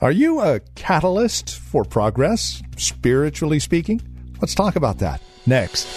Are 0.00 0.12
you 0.12 0.40
a 0.40 0.60
catalyst 0.76 1.58
for 1.58 1.82
progress, 1.84 2.62
spiritually 2.76 3.58
speaking? 3.58 4.00
Let's 4.40 4.54
talk 4.54 4.76
about 4.76 4.98
that 4.98 5.20
next. 5.44 5.88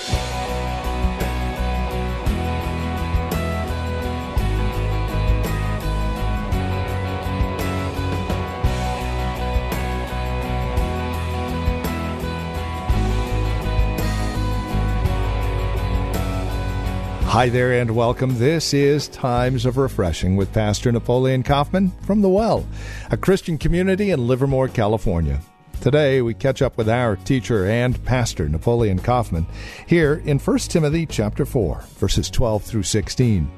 Hi 17.32 17.48
there 17.48 17.72
and 17.72 17.96
welcome. 17.96 18.38
This 18.40 18.74
is 18.74 19.08
Times 19.08 19.66
of 19.66 19.78
Refreshing 19.78 20.36
with 20.36 20.52
Pastor 20.52 20.92
Napoleon 20.92 21.44
Kaufman 21.44 21.92
from 22.02 22.22
The 22.22 22.28
Well, 22.28 22.68
a 23.10 23.16
Christian 23.16 23.58
community 23.58 24.12
in 24.12 24.28
Livermore, 24.28 24.68
California. 24.68 25.40
Today 25.80 26.22
we 26.22 26.34
catch 26.34 26.62
up 26.62 26.78
with 26.78 26.90
our 26.90 27.16
teacher 27.16 27.68
and 27.68 28.04
pastor 28.04 28.50
Napoleon 28.50 29.00
Kaufman 29.00 29.48
here 29.88 30.22
in 30.26 30.40
1 30.40 30.58
Timothy 30.58 31.06
chapter 31.06 31.46
4 31.46 31.82
verses 32.00 32.30
12 32.30 32.64
through 32.66 32.84
16. 32.84 33.50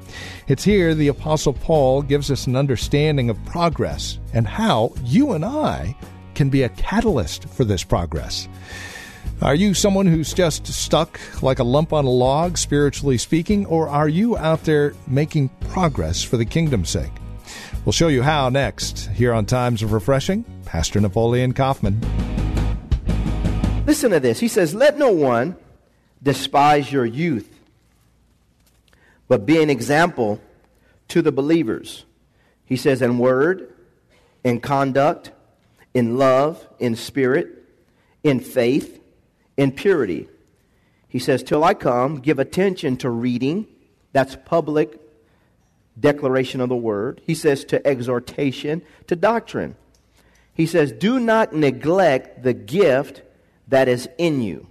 It's 0.46 0.62
here 0.62 0.94
the 0.94 1.08
apostle 1.08 1.54
Paul 1.54 2.02
gives 2.02 2.30
us 2.30 2.46
an 2.46 2.54
understanding 2.54 3.28
of 3.28 3.44
progress 3.44 4.20
and 4.32 4.46
how 4.46 4.94
you 5.02 5.32
and 5.32 5.44
I 5.44 5.96
can 6.36 6.48
be 6.48 6.62
a 6.62 6.68
catalyst 6.68 7.48
for 7.48 7.64
this 7.64 7.82
progress. 7.82 8.46
Are 9.42 9.54
you 9.54 9.74
someone 9.74 10.06
who's 10.06 10.32
just 10.32 10.66
stuck 10.66 11.20
like 11.42 11.58
a 11.58 11.64
lump 11.64 11.92
on 11.92 12.06
a 12.06 12.10
log, 12.10 12.56
spiritually 12.56 13.18
speaking, 13.18 13.66
or 13.66 13.88
are 13.88 14.08
you 14.08 14.38
out 14.38 14.64
there 14.64 14.94
making 15.06 15.50
progress 15.68 16.22
for 16.22 16.36
the 16.36 16.44
kingdom's 16.46 16.88
sake? 16.88 17.12
We'll 17.84 17.92
show 17.92 18.08
you 18.08 18.22
how 18.22 18.48
next, 18.48 19.08
here 19.08 19.34
on 19.34 19.44
Times 19.44 19.82
of 19.82 19.92
Refreshing. 19.92 20.44
Pastor 20.64 20.98
Napoleon 21.00 21.52
Kaufman. 21.52 22.00
Listen 23.86 24.12
to 24.12 24.20
this. 24.20 24.40
He 24.40 24.48
says, 24.48 24.74
Let 24.74 24.98
no 24.98 25.12
one 25.12 25.56
despise 26.22 26.90
your 26.90 27.04
youth, 27.04 27.60
but 29.28 29.44
be 29.44 29.62
an 29.62 29.68
example 29.68 30.40
to 31.08 31.20
the 31.20 31.32
believers. 31.32 32.06
He 32.64 32.76
says, 32.76 33.02
In 33.02 33.18
word, 33.18 33.74
in 34.42 34.60
conduct, 34.60 35.32
in 35.92 36.16
love, 36.16 36.66
in 36.78 36.96
spirit, 36.96 37.62
in 38.22 38.40
faith 38.40 39.00
in 39.56 39.72
purity. 39.72 40.28
He 41.08 41.18
says, 41.18 41.42
Till 41.42 41.62
I 41.62 41.74
come, 41.74 42.16
give 42.16 42.38
attention 42.38 42.96
to 42.98 43.10
reading. 43.10 43.66
That's 44.12 44.36
public 44.44 45.00
declaration 45.98 46.60
of 46.60 46.68
the 46.68 46.76
word. 46.76 47.20
He 47.24 47.34
says, 47.34 47.64
To 47.66 47.86
exhortation, 47.86 48.82
to 49.06 49.16
doctrine. 49.16 49.76
He 50.52 50.66
says, 50.66 50.92
Do 50.92 51.20
not 51.20 51.52
neglect 51.52 52.42
the 52.42 52.52
gift 52.52 53.22
that 53.68 53.88
is 53.88 54.08
in 54.18 54.42
you, 54.42 54.66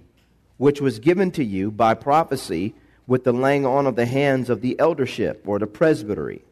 which 0.56 0.80
was 0.80 0.98
given 0.98 1.30
to 1.32 1.44
you 1.44 1.70
by 1.70 1.94
prophecy 1.94 2.74
with 3.06 3.24
the 3.24 3.32
laying 3.32 3.66
on 3.66 3.86
of 3.86 3.96
the 3.96 4.06
hands 4.06 4.48
of 4.50 4.60
the 4.60 4.78
eldership 4.78 5.42
or 5.46 5.58
the 5.58 5.66
presbytery. 5.66 6.42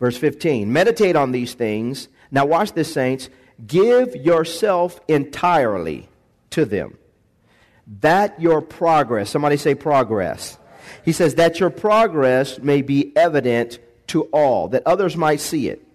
Verse 0.00 0.16
15 0.16 0.72
Meditate 0.72 1.16
on 1.16 1.32
these 1.32 1.54
things. 1.54 2.08
Now, 2.30 2.46
watch 2.46 2.72
this, 2.72 2.92
saints. 2.92 3.28
Give 3.64 4.16
yourself 4.16 5.00
entirely 5.06 6.08
to 6.50 6.64
them 6.64 6.96
that 8.00 8.40
your 8.40 8.60
progress, 8.60 9.30
somebody 9.30 9.56
say 9.56 9.74
progress. 9.74 10.58
He 11.04 11.12
says 11.12 11.34
that 11.36 11.60
your 11.60 11.70
progress 11.70 12.58
may 12.58 12.82
be 12.82 13.16
evident 13.16 13.78
to 14.08 14.22
all, 14.24 14.68
that 14.68 14.82
others 14.86 15.16
might 15.16 15.40
see 15.40 15.68
it. 15.68 15.86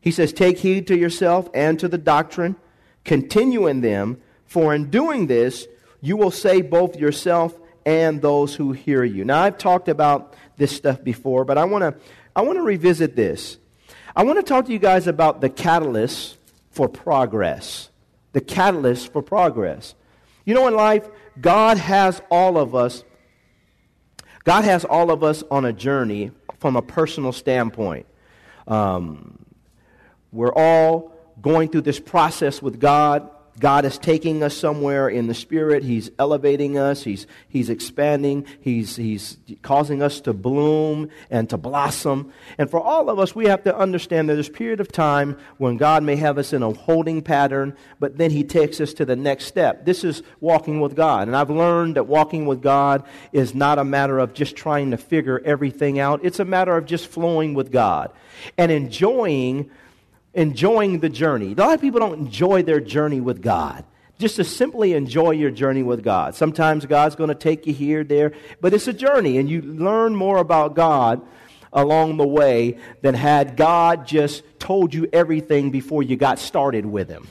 He 0.00 0.10
says, 0.10 0.32
Take 0.32 0.58
heed 0.58 0.86
to 0.88 0.96
yourself 0.96 1.48
and 1.54 1.78
to 1.80 1.88
the 1.88 1.98
doctrine, 1.98 2.56
continue 3.04 3.66
in 3.66 3.80
them, 3.80 4.20
for 4.46 4.74
in 4.74 4.90
doing 4.90 5.26
this, 5.26 5.66
you 6.00 6.16
will 6.16 6.30
save 6.30 6.70
both 6.70 6.96
yourself 6.96 7.58
and 7.86 8.20
those 8.20 8.54
who 8.54 8.72
hear 8.72 9.04
you. 9.04 9.24
Now, 9.24 9.42
I've 9.42 9.58
talked 9.58 9.88
about 9.88 10.34
this 10.56 10.74
stuff 10.74 11.02
before, 11.02 11.44
but 11.44 11.58
I 11.58 11.64
want 11.64 11.82
to 11.82 11.94
I 12.34 12.42
want 12.42 12.56
to 12.56 12.62
revisit 12.62 13.16
this. 13.16 13.58
I 14.14 14.24
want 14.24 14.38
to 14.38 14.42
talk 14.42 14.66
to 14.66 14.72
you 14.72 14.78
guys 14.78 15.06
about 15.06 15.40
the 15.40 15.48
catalyst 15.48 16.36
for 16.70 16.88
progress. 16.88 17.90
The 18.32 18.40
catalyst 18.40 19.12
for 19.12 19.22
progress. 19.22 19.94
You 20.44 20.54
know, 20.54 20.66
in 20.66 20.74
life, 20.74 21.08
God 21.40 21.78
has 21.78 22.20
all 22.30 22.58
of 22.58 22.74
us, 22.74 23.04
God 24.44 24.64
has 24.64 24.84
all 24.84 25.10
of 25.10 25.22
us 25.22 25.44
on 25.50 25.64
a 25.64 25.72
journey 25.72 26.32
from 26.58 26.76
a 26.76 26.82
personal 26.82 27.32
standpoint. 27.32 28.06
Um, 28.66 29.44
we're 30.32 30.52
all 30.54 31.12
going 31.40 31.68
through 31.68 31.82
this 31.82 32.00
process 32.00 32.60
with 32.62 32.80
God. 32.80 33.28
God 33.58 33.84
is 33.84 33.98
taking 33.98 34.42
us 34.42 34.56
somewhere 34.56 35.08
in 35.08 35.26
the 35.26 35.34
Spirit. 35.34 35.84
He's 35.84 36.10
elevating 36.18 36.78
us. 36.78 37.04
He's, 37.04 37.26
he's 37.48 37.68
expanding. 37.68 38.46
He's, 38.60 38.96
he's 38.96 39.36
causing 39.60 40.02
us 40.02 40.20
to 40.22 40.32
bloom 40.32 41.10
and 41.30 41.50
to 41.50 41.58
blossom. 41.58 42.32
And 42.56 42.70
for 42.70 42.80
all 42.80 43.10
of 43.10 43.18
us, 43.18 43.34
we 43.34 43.46
have 43.46 43.62
to 43.64 43.76
understand 43.76 44.28
that 44.28 44.34
there's 44.34 44.48
a 44.48 44.52
period 44.52 44.80
of 44.80 44.90
time 44.90 45.36
when 45.58 45.76
God 45.76 46.02
may 46.02 46.16
have 46.16 46.38
us 46.38 46.54
in 46.54 46.62
a 46.62 46.72
holding 46.72 47.20
pattern, 47.20 47.76
but 48.00 48.16
then 48.16 48.30
He 48.30 48.42
takes 48.42 48.80
us 48.80 48.94
to 48.94 49.04
the 49.04 49.16
next 49.16 49.44
step. 49.46 49.84
This 49.84 50.02
is 50.02 50.22
walking 50.40 50.80
with 50.80 50.96
God. 50.96 51.28
And 51.28 51.36
I've 51.36 51.50
learned 51.50 51.96
that 51.96 52.06
walking 52.06 52.46
with 52.46 52.62
God 52.62 53.04
is 53.32 53.54
not 53.54 53.78
a 53.78 53.84
matter 53.84 54.18
of 54.18 54.32
just 54.32 54.56
trying 54.56 54.92
to 54.92 54.96
figure 54.96 55.42
everything 55.44 55.98
out, 55.98 56.20
it's 56.24 56.40
a 56.40 56.44
matter 56.44 56.76
of 56.76 56.86
just 56.86 57.06
flowing 57.06 57.52
with 57.52 57.70
God 57.70 58.10
and 58.56 58.72
enjoying 58.72 59.70
enjoying 60.34 61.00
the 61.00 61.08
journey. 61.08 61.52
A 61.52 61.54
lot 61.54 61.74
of 61.74 61.80
people 61.80 62.00
don't 62.00 62.18
enjoy 62.18 62.62
their 62.62 62.80
journey 62.80 63.20
with 63.20 63.42
God. 63.42 63.84
Just 64.18 64.36
to 64.36 64.44
simply 64.44 64.92
enjoy 64.92 65.32
your 65.32 65.50
journey 65.50 65.82
with 65.82 66.04
God. 66.04 66.34
Sometimes 66.34 66.86
God's 66.86 67.16
going 67.16 67.28
to 67.28 67.34
take 67.34 67.66
you 67.66 67.74
here, 67.74 68.04
there, 68.04 68.32
but 68.60 68.72
it's 68.72 68.86
a 68.86 68.92
journey, 68.92 69.38
and 69.38 69.50
you 69.50 69.62
learn 69.62 70.14
more 70.14 70.38
about 70.38 70.74
God 70.74 71.22
along 71.72 72.18
the 72.18 72.26
way 72.26 72.78
than 73.00 73.14
had 73.14 73.56
God 73.56 74.06
just 74.06 74.44
told 74.60 74.94
you 74.94 75.08
everything 75.12 75.70
before 75.70 76.02
you 76.02 76.16
got 76.16 76.38
started 76.38 76.86
with 76.86 77.08
Him. 77.08 77.26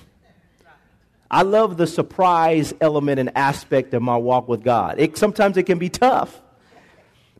I 1.30 1.44
love 1.44 1.78
the 1.78 1.88
surprise 1.88 2.74
element 2.82 3.20
and 3.20 3.32
aspect 3.38 3.94
of 3.94 4.02
my 4.02 4.18
walk 4.18 4.50
with 4.50 4.64
God. 4.64 5.00
It, 5.00 5.18
sometimes 5.18 5.56
it 5.56 5.64
can 5.64 5.80
be 5.80 5.88
tough, 5.88 6.42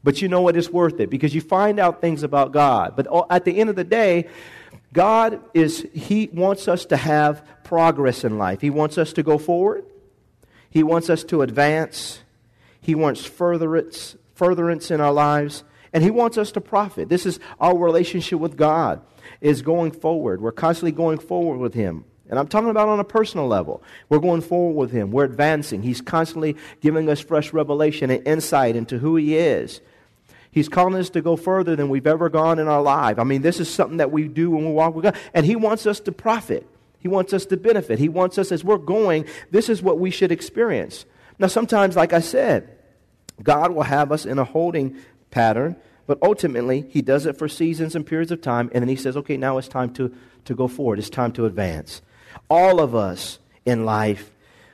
but 0.02 0.22
you 0.22 0.30
know 0.30 0.42
what? 0.42 0.56
It's 0.56 0.70
worth 0.70 1.02
it 1.02 1.10
because 1.10 1.36
you 1.36 1.42
find 1.42 1.78
out 1.78 2.00
things 2.00 2.24
about 2.24 2.54
God. 2.54 2.96
But 2.96 3.08
at 3.30 3.44
the 3.44 3.60
end 3.60 3.70
of 3.70 3.76
the 3.76 3.84
day, 3.84 4.30
God 4.94 5.42
is, 5.54 5.88
He 5.94 6.30
wants 6.34 6.68
us 6.68 6.86
to 6.86 6.98
have 6.98 7.46
progress 7.64 8.24
in 8.24 8.38
life. 8.38 8.62
He 8.62 8.70
wants 8.70 8.98
us 8.98 9.14
to 9.14 9.24
go 9.24 9.38
forward. 9.38 9.86
He 10.70 10.84
wants 10.84 11.10
us 11.10 11.24
to 11.26 11.42
advance. 11.42 12.20
He 12.82 12.96
wants 12.96 13.24
furtherance, 13.26 14.16
furtherance 14.36 14.92
in 14.92 15.02
our 15.02 15.14
lives. 15.14 15.64
And 15.94 16.04
He 16.04 16.12
wants 16.12 16.38
us 16.38 16.52
to 16.54 16.62
profit. 16.62 17.10
This 17.10 17.26
is 17.26 17.40
our 17.60 17.78
relationship 17.78 18.40
with 18.40 18.58
God 18.58 19.02
is 19.40 19.62
going 19.62 19.92
forward. 19.92 20.42
We're 20.42 20.52
constantly 20.52 20.92
going 20.92 21.20
forward 21.20 21.58
with 21.58 21.74
Him. 21.74 22.06
And 22.30 22.40
I'm 22.40 22.48
talking 22.48 22.70
about 22.70 22.88
on 22.88 23.00
a 23.00 23.04
personal 23.04 23.48
level. 23.48 23.84
We're 24.08 24.20
going 24.20 24.42
forward 24.42 24.80
with 24.80 24.92
Him. 24.92 25.12
We're 25.12 25.26
advancing. 25.26 25.84
He's 25.84 26.02
constantly 26.02 26.56
giving 26.80 27.10
us 27.10 27.20
fresh 27.20 27.52
revelation 27.52 28.10
and 28.10 28.26
insight 28.26 28.76
into 28.76 29.00
who 29.00 29.16
He 29.18 29.38
is. 29.38 29.82
He's 30.52 30.68
calling 30.68 30.96
us 30.96 31.10
to 31.12 31.22
go 31.22 31.38
further 31.38 31.76
than 31.76 31.88
we've 31.88 32.06
ever 32.06 32.30
gone 32.30 32.60
in 32.60 32.68
our 32.68 32.82
life. 32.82 33.18
I 33.18 33.24
mean, 33.24 33.42
this 33.42 33.60
is 33.60 33.70
something 33.70 33.98
that 33.98 34.12
we 34.12 34.28
do 34.28 34.52
when 34.52 34.66
we 34.66 34.72
walk 34.72 34.94
with 34.94 35.04
God. 35.04 35.18
And 35.34 35.46
He 35.46 35.56
wants 35.56 35.86
us 35.86 36.00
to 36.02 36.12
profit. 36.12 36.68
He 37.00 37.08
wants 37.08 37.34
us 37.34 37.46
to 37.48 37.58
benefit. 37.58 38.00
He 38.00 38.10
wants 38.10 38.38
us, 38.38 38.52
as 38.52 38.64
we're 38.64 38.78
going, 38.78 39.26
this 39.50 39.70
is 39.70 39.82
what 39.82 39.98
we 39.98 40.12
should 40.12 40.32
experience. 40.32 41.06
Now, 41.40 41.48
sometimes, 41.48 41.96
like 41.96 42.14
I 42.14 42.20
said, 42.20 42.78
God 43.42 43.72
will 43.72 43.84
have 43.84 44.12
us 44.12 44.26
in 44.26 44.38
a 44.38 44.44
holding 44.44 44.98
pattern, 45.32 45.78
but 46.06 46.20
ultimately, 46.22 46.86
He 46.90 47.02
does 47.02 47.26
it 47.26 47.38
for 47.38 47.48
seasons 47.48 47.96
and 47.96 48.06
periods 48.06 48.32
of 48.32 48.42
time, 48.42 48.70
and 48.74 48.84
then 48.84 48.90
He 48.90 48.98
says, 48.98 49.16
okay, 49.18 49.38
now 49.38 49.58
it's 49.58 49.70
time 49.70 49.94
to, 49.94 50.14
to 50.46 50.54
go 50.54 50.68
forward. 50.68 51.00
It's 51.00 51.10
time 51.10 51.32
to 51.34 51.46
advance. 51.46 52.02
All 52.50 52.82
of 52.82 52.94
us 52.94 53.40
in 53.66 53.86
life, 53.86 54.32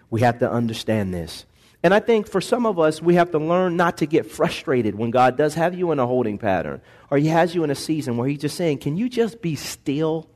we 0.09 0.21
have 0.21 0.39
to 0.39 0.51
understand 0.51 1.13
this. 1.13 1.45
And 1.87 1.93
I 1.93 2.01
think 2.01 2.27
for 2.27 2.41
some 2.41 2.65
of 2.65 2.79
us, 2.79 3.01
we 3.01 3.15
have 3.15 3.31
to 3.31 3.39
learn 3.39 3.77
not 3.77 3.99
to 3.99 4.05
get 4.05 4.29
frustrated 4.29 4.95
when 4.95 5.09
God 5.09 5.37
does 5.37 5.53
have 5.53 5.73
you 5.73 5.93
in 5.93 5.99
a 5.99 6.05
holding 6.05 6.37
pattern 6.37 6.81
or 7.09 7.17
He 7.17 7.27
has 7.27 7.55
you 7.55 7.63
in 7.63 7.71
a 7.71 7.75
season 7.75 8.17
where 8.17 8.27
He's 8.27 8.39
just 8.39 8.57
saying, 8.57 8.79
Can 8.79 8.97
you 8.97 9.07
just 9.07 9.41
be 9.41 9.55
still? 9.55 10.29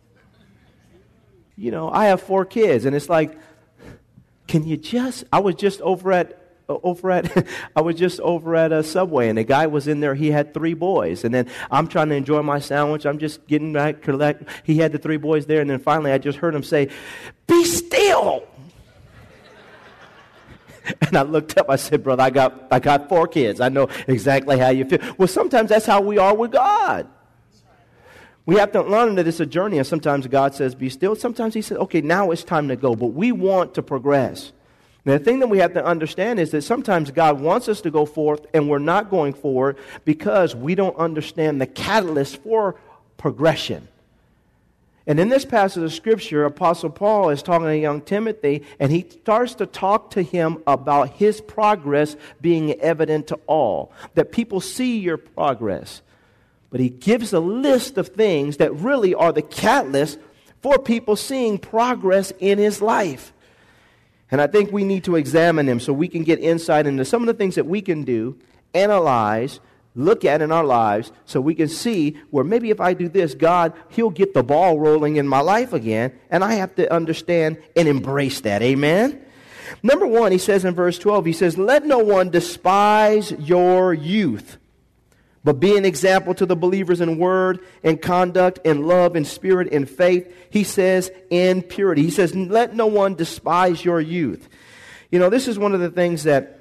you 1.58 1.72
know, 1.72 1.90
I 1.92 2.06
have 2.06 2.22
four 2.22 2.46
kids, 2.46 2.86
and 2.86 2.96
it's 2.96 3.10
like, 3.10 3.38
can 4.48 4.66
you 4.66 4.78
just? 4.78 5.26
I 5.34 5.40
was 5.40 5.56
just 5.56 5.82
over 5.82 6.14
at 6.14 6.42
uh, 6.70 6.78
over 6.84 7.12
at 7.12 7.46
I 7.76 7.82
was 7.82 7.98
just 7.98 8.22
over 8.22 8.56
at 8.56 8.72
a 8.72 8.82
Subway 8.82 9.28
and 9.28 9.38
a 9.38 9.44
guy 9.44 9.68
was 9.68 9.90
in 9.90 10.00
there 10.00 10.16
he 10.16 10.32
had 10.32 10.54
three 10.54 10.74
boys 10.74 11.26
and 11.26 11.34
then 11.34 11.50
I'm 11.70 11.88
trying 11.88 12.08
to 12.10 12.16
enjoy 12.16 12.42
my 12.42 12.60
sandwich 12.60 13.06
I'm 13.06 13.18
just 13.20 13.46
getting 13.48 13.74
back 13.74 14.02
collect 14.02 14.44
he 14.64 14.78
had 14.78 14.92
the 14.92 14.98
three 14.98 15.18
boys 15.18 15.48
there 15.48 15.62
and 15.62 15.70
then 15.70 15.80
finally 15.80 16.12
I 16.12 16.18
just 16.18 16.38
heard 16.38 16.56
him 16.56 16.64
say 16.64 16.90
be 17.48 17.64
still 17.66 18.44
and 21.02 21.18
I 21.18 21.22
looked 21.22 21.58
up 21.58 21.70
I 21.70 21.76
said 21.76 22.04
brother 22.04 22.24
I 22.24 22.30
got 22.30 22.68
I 22.72 22.80
got 22.80 23.10
four 23.10 23.28
kids 23.28 23.60
I 23.62 23.70
know 23.70 23.88
exactly 24.08 24.58
how 24.58 24.70
you 24.70 24.86
feel 24.86 25.00
well 25.18 25.28
sometimes 25.28 25.70
that's 25.70 25.86
how 25.86 26.02
we 26.02 26.18
are 26.18 26.36
with 26.36 26.52
God 26.52 27.08
we 28.46 28.56
have 28.56 28.72
to 28.72 28.82
learn 28.82 29.16
that 29.16 29.28
it's 29.28 29.40
a 29.40 29.46
journey, 29.46 29.78
and 29.78 29.86
sometimes 29.86 30.26
God 30.28 30.56
says, 30.56 30.74
Be 30.74 30.90
still. 30.90 31.16
Sometimes 31.16 31.54
He 31.54 31.62
says, 31.62 31.78
Okay, 31.78 32.02
now 32.02 32.32
it's 32.32 32.44
time 32.44 32.68
to 32.70 32.76
go. 32.76 32.96
But 32.96 33.08
we 33.08 33.32
want 33.32 33.76
to 33.76 33.84
progress. 33.84 34.52
The 35.04 35.20
thing 35.20 35.40
that 35.40 35.48
we 35.48 35.58
have 35.60 35.74
to 35.74 35.84
understand 35.84 36.40
is 36.40 36.52
that 36.52 36.62
sometimes 36.62 37.10
God 37.10 37.40
wants 37.40 37.68
us 37.68 37.82
to 37.82 37.92
go 37.92 38.06
forth, 38.06 38.46
and 38.54 38.70
we're 38.70 38.80
not 38.80 39.10
going 39.10 39.34
forward 39.34 39.78
because 40.06 40.56
we 40.56 40.76
don't 40.76 40.96
understand 40.98 41.60
the 41.60 41.66
catalyst 41.66 42.38
for 42.44 42.76
progression. 43.18 43.88
And 45.08 45.20
in 45.20 45.30
this 45.30 45.46
passage 45.46 45.84
of 45.84 45.92
Scripture, 45.94 46.46
Apostle 46.46 46.92
Paul 46.92 47.30
is 47.32 47.42
talking 47.42 47.68
to 47.68 47.78
young 47.78 48.02
Timothy, 48.02 48.64
and 48.80 48.92
he 48.92 49.08
starts 49.10 49.56
to 49.56 49.66
talk 49.66 50.12
to 50.12 50.22
him 50.22 50.62
about 50.68 51.14
his 51.14 51.42
progress 51.42 52.16
being 52.40 52.74
evident 52.80 53.28
to 53.28 53.40
all, 53.48 53.92
that 54.14 54.32
people 54.32 54.62
see 54.62 55.00
your 55.00 55.18
progress. 55.18 56.02
But 56.70 56.80
he 56.80 56.90
gives 56.90 57.34
a 57.34 57.40
list 57.40 57.98
of 57.98 58.10
things 58.10 58.58
that 58.58 58.74
really 58.76 59.14
are 59.16 59.34
the 59.34 59.42
catalyst 59.42 60.20
for 60.62 60.78
people 60.78 61.16
seeing 61.16 61.58
progress 61.58 62.32
in 62.40 62.60
his 62.60 62.82
life. 62.82 63.34
And 64.30 64.40
I 64.40 64.48
think 64.48 64.72
we 64.72 64.84
need 64.84 65.04
to 65.06 65.16
examine 65.18 65.66
them 65.66 65.80
so 65.80 65.92
we 65.92 66.08
can 66.08 66.24
get 66.24 66.40
insight 66.40 66.88
into 66.88 67.04
some 67.04 67.24
of 67.24 67.28
the 67.28 67.34
things 67.34 67.56
that 67.56 67.66
we 67.66 67.82
can 67.82 68.04
do, 68.04 68.38
analyze, 68.74 69.60
look 69.96 70.24
at 70.24 70.42
in 70.42 70.52
our 70.52 70.64
lives, 70.64 71.12
so 71.26 71.42
we 71.42 71.56
can 71.56 71.68
see 71.68 72.18
where 72.30 72.44
maybe 72.44 72.70
if 72.70 72.80
I 72.80 72.94
do 72.94 73.10
this, 73.10 73.34
God, 73.34 73.74
He'll 73.90 74.10
get 74.10 74.34
the 74.34 74.44
ball 74.44 74.80
rolling 74.80 75.18
in 75.18 75.28
my 75.28 75.42
life 75.42 75.74
again, 75.74 76.14
and 76.30 76.44
I 76.44 76.54
have 76.56 76.76
to 76.76 76.92
understand 76.94 77.58
and 77.76 77.88
embrace 77.88 78.42
that. 78.42 78.62
Amen? 78.62 79.24
Number 79.84 80.06
one, 80.06 80.32
he 80.32 80.38
says 80.38 80.66
in 80.66 80.76
verse 80.76 81.00
12, 81.00 81.26
he 81.26 81.34
says, 81.34 81.58
Let 81.58 81.86
no 81.86 82.00
one 82.00 82.30
despise 82.30 83.32
your 83.32 83.94
youth 83.94 84.58
but 85.44 85.60
be 85.60 85.76
an 85.76 85.86
example 85.86 86.34
to 86.36 86.46
the 86.46 86.56
believers 86.56 87.02
in 87.02 87.18
word 87.18 87.60
and 87.84 88.02
conduct 88.02 88.60
and 88.64 88.88
love 88.88 89.16
and 89.16 89.26
spirit 89.26 89.72
and 89.72 89.90
faith. 89.90 90.34
He 90.52 90.64
says, 90.64 91.12
in 91.30 91.64
purity. 91.64 92.04
He 92.04 92.12
says, 92.12 92.36
let 92.36 92.76
no 92.76 92.88
one 92.88 93.16
despise 93.16 93.84
your 93.84 94.00
youth. 94.00 94.48
You 95.10 95.20
know, 95.20 95.30
this 95.30 95.48
is 95.48 95.58
one 95.58 95.74
of 95.74 95.80
the 95.80 95.90
things 95.90 96.24
that 96.24 96.60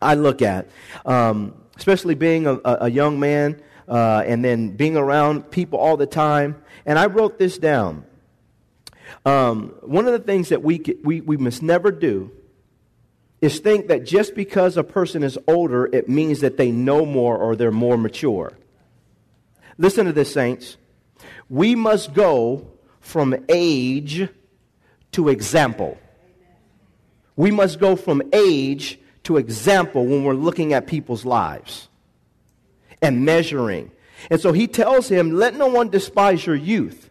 I 0.00 0.14
look 0.14 0.42
at, 0.42 0.68
um, 1.04 1.54
especially 1.76 2.14
being 2.14 2.46
a, 2.46 2.58
a 2.64 2.90
young 2.90 3.18
man 3.18 3.60
uh, 3.88 4.22
and 4.26 4.44
then 4.44 4.70
being 4.70 4.96
around 4.96 5.50
people 5.50 5.78
all 5.78 5.96
the 5.96 6.06
time. 6.06 6.62
And 6.86 6.98
I 6.98 7.06
wrote 7.06 7.38
this 7.38 7.58
down. 7.58 8.04
Um, 9.24 9.74
one 9.82 10.06
of 10.06 10.12
the 10.12 10.18
things 10.18 10.50
that 10.50 10.62
we, 10.62 10.82
we, 11.02 11.20
we 11.20 11.36
must 11.36 11.62
never 11.62 11.90
do 11.90 12.30
is 13.40 13.58
think 13.58 13.88
that 13.88 14.04
just 14.04 14.34
because 14.34 14.76
a 14.76 14.84
person 14.84 15.22
is 15.22 15.38
older, 15.46 15.86
it 15.86 16.08
means 16.08 16.40
that 16.40 16.56
they 16.56 16.70
know 16.70 17.04
more 17.04 17.36
or 17.36 17.56
they're 17.56 17.70
more 17.70 17.98
mature. 17.98 18.52
Listen 19.76 20.06
to 20.06 20.12
this, 20.12 20.32
saints. 20.32 20.76
We 21.48 21.74
must 21.74 22.14
go 22.14 22.70
from 23.00 23.34
age 23.48 24.28
to 25.12 25.28
example. 25.28 25.98
We 27.36 27.50
must 27.50 27.78
go 27.78 27.96
from 27.96 28.22
age 28.32 28.98
to 29.24 29.36
example 29.36 30.06
when 30.06 30.24
we're 30.24 30.34
looking 30.34 30.72
at 30.72 30.86
people's 30.86 31.24
lives 31.24 31.88
and 33.02 33.24
measuring. 33.24 33.90
And 34.30 34.40
so 34.40 34.52
he 34.52 34.66
tells 34.66 35.08
him, 35.08 35.32
Let 35.32 35.54
no 35.56 35.66
one 35.66 35.90
despise 35.90 36.46
your 36.46 36.56
youth. 36.56 37.10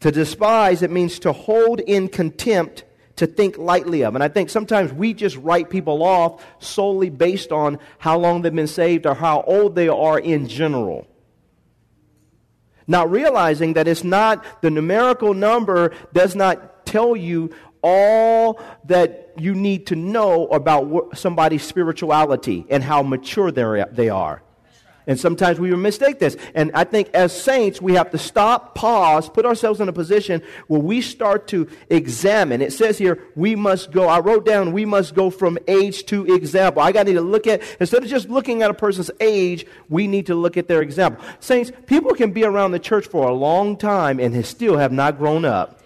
To 0.00 0.12
despise, 0.12 0.82
it 0.82 0.90
means 0.90 1.18
to 1.20 1.32
hold 1.32 1.80
in 1.80 2.08
contempt 2.08 2.84
to 3.16 3.26
think 3.26 3.56
lightly 3.56 4.02
of. 4.02 4.14
And 4.14 4.22
I 4.22 4.28
think 4.28 4.50
sometimes 4.50 4.92
we 4.92 5.14
just 5.14 5.36
write 5.38 5.70
people 5.70 6.02
off 6.02 6.44
solely 6.58 7.08
based 7.08 7.50
on 7.50 7.78
how 7.98 8.18
long 8.18 8.42
they've 8.42 8.54
been 8.54 8.66
saved 8.66 9.06
or 9.06 9.14
how 9.14 9.42
old 9.42 9.74
they 9.74 9.88
are 9.88 10.18
in 10.18 10.48
general. 10.48 11.06
Not 12.86 13.10
realizing 13.10 13.72
that 13.72 13.88
it's 13.88 14.04
not, 14.04 14.44
the 14.62 14.70
numerical 14.70 15.34
number 15.34 15.92
does 16.12 16.36
not 16.36 16.86
tell 16.86 17.16
you 17.16 17.50
all 17.82 18.60
that 18.84 19.25
you 19.38 19.54
need 19.54 19.86
to 19.88 19.96
know 19.96 20.46
about 20.48 21.16
somebody's 21.16 21.62
spirituality 21.62 22.66
and 22.68 22.82
how 22.82 23.02
mature 23.02 23.50
they 23.50 24.08
are. 24.08 24.42
And 25.08 25.20
sometimes 25.20 25.60
we 25.60 25.70
mistake 25.76 26.18
this. 26.18 26.36
And 26.54 26.72
I 26.74 26.82
think 26.82 27.10
as 27.14 27.30
saints, 27.30 27.80
we 27.80 27.94
have 27.94 28.10
to 28.10 28.18
stop, 28.18 28.74
pause, 28.74 29.28
put 29.28 29.46
ourselves 29.46 29.80
in 29.80 29.88
a 29.88 29.92
position 29.92 30.42
where 30.66 30.80
we 30.80 31.00
start 31.00 31.46
to 31.48 31.68
examine. 31.88 32.60
It 32.60 32.72
says 32.72 32.98
here, 32.98 33.22
we 33.36 33.54
must 33.54 33.92
go. 33.92 34.08
I 34.08 34.18
wrote 34.18 34.44
down, 34.44 34.72
we 34.72 34.84
must 34.84 35.14
go 35.14 35.30
from 35.30 35.58
age 35.68 36.06
to 36.06 36.26
example. 36.34 36.82
I 36.82 36.90
got 36.90 37.06
to 37.06 37.20
look 37.20 37.46
at, 37.46 37.62
instead 37.78 38.02
of 38.02 38.08
just 38.08 38.28
looking 38.28 38.62
at 38.62 38.70
a 38.70 38.74
person's 38.74 39.12
age, 39.20 39.64
we 39.88 40.08
need 40.08 40.26
to 40.26 40.34
look 40.34 40.56
at 40.56 40.66
their 40.66 40.82
example. 40.82 41.24
Saints, 41.38 41.70
people 41.86 42.12
can 42.14 42.32
be 42.32 42.44
around 42.44 42.72
the 42.72 42.80
church 42.80 43.06
for 43.06 43.28
a 43.28 43.32
long 43.32 43.76
time 43.76 44.18
and 44.18 44.44
still 44.44 44.76
have 44.76 44.90
not 44.90 45.18
grown 45.18 45.44
up. 45.44 45.82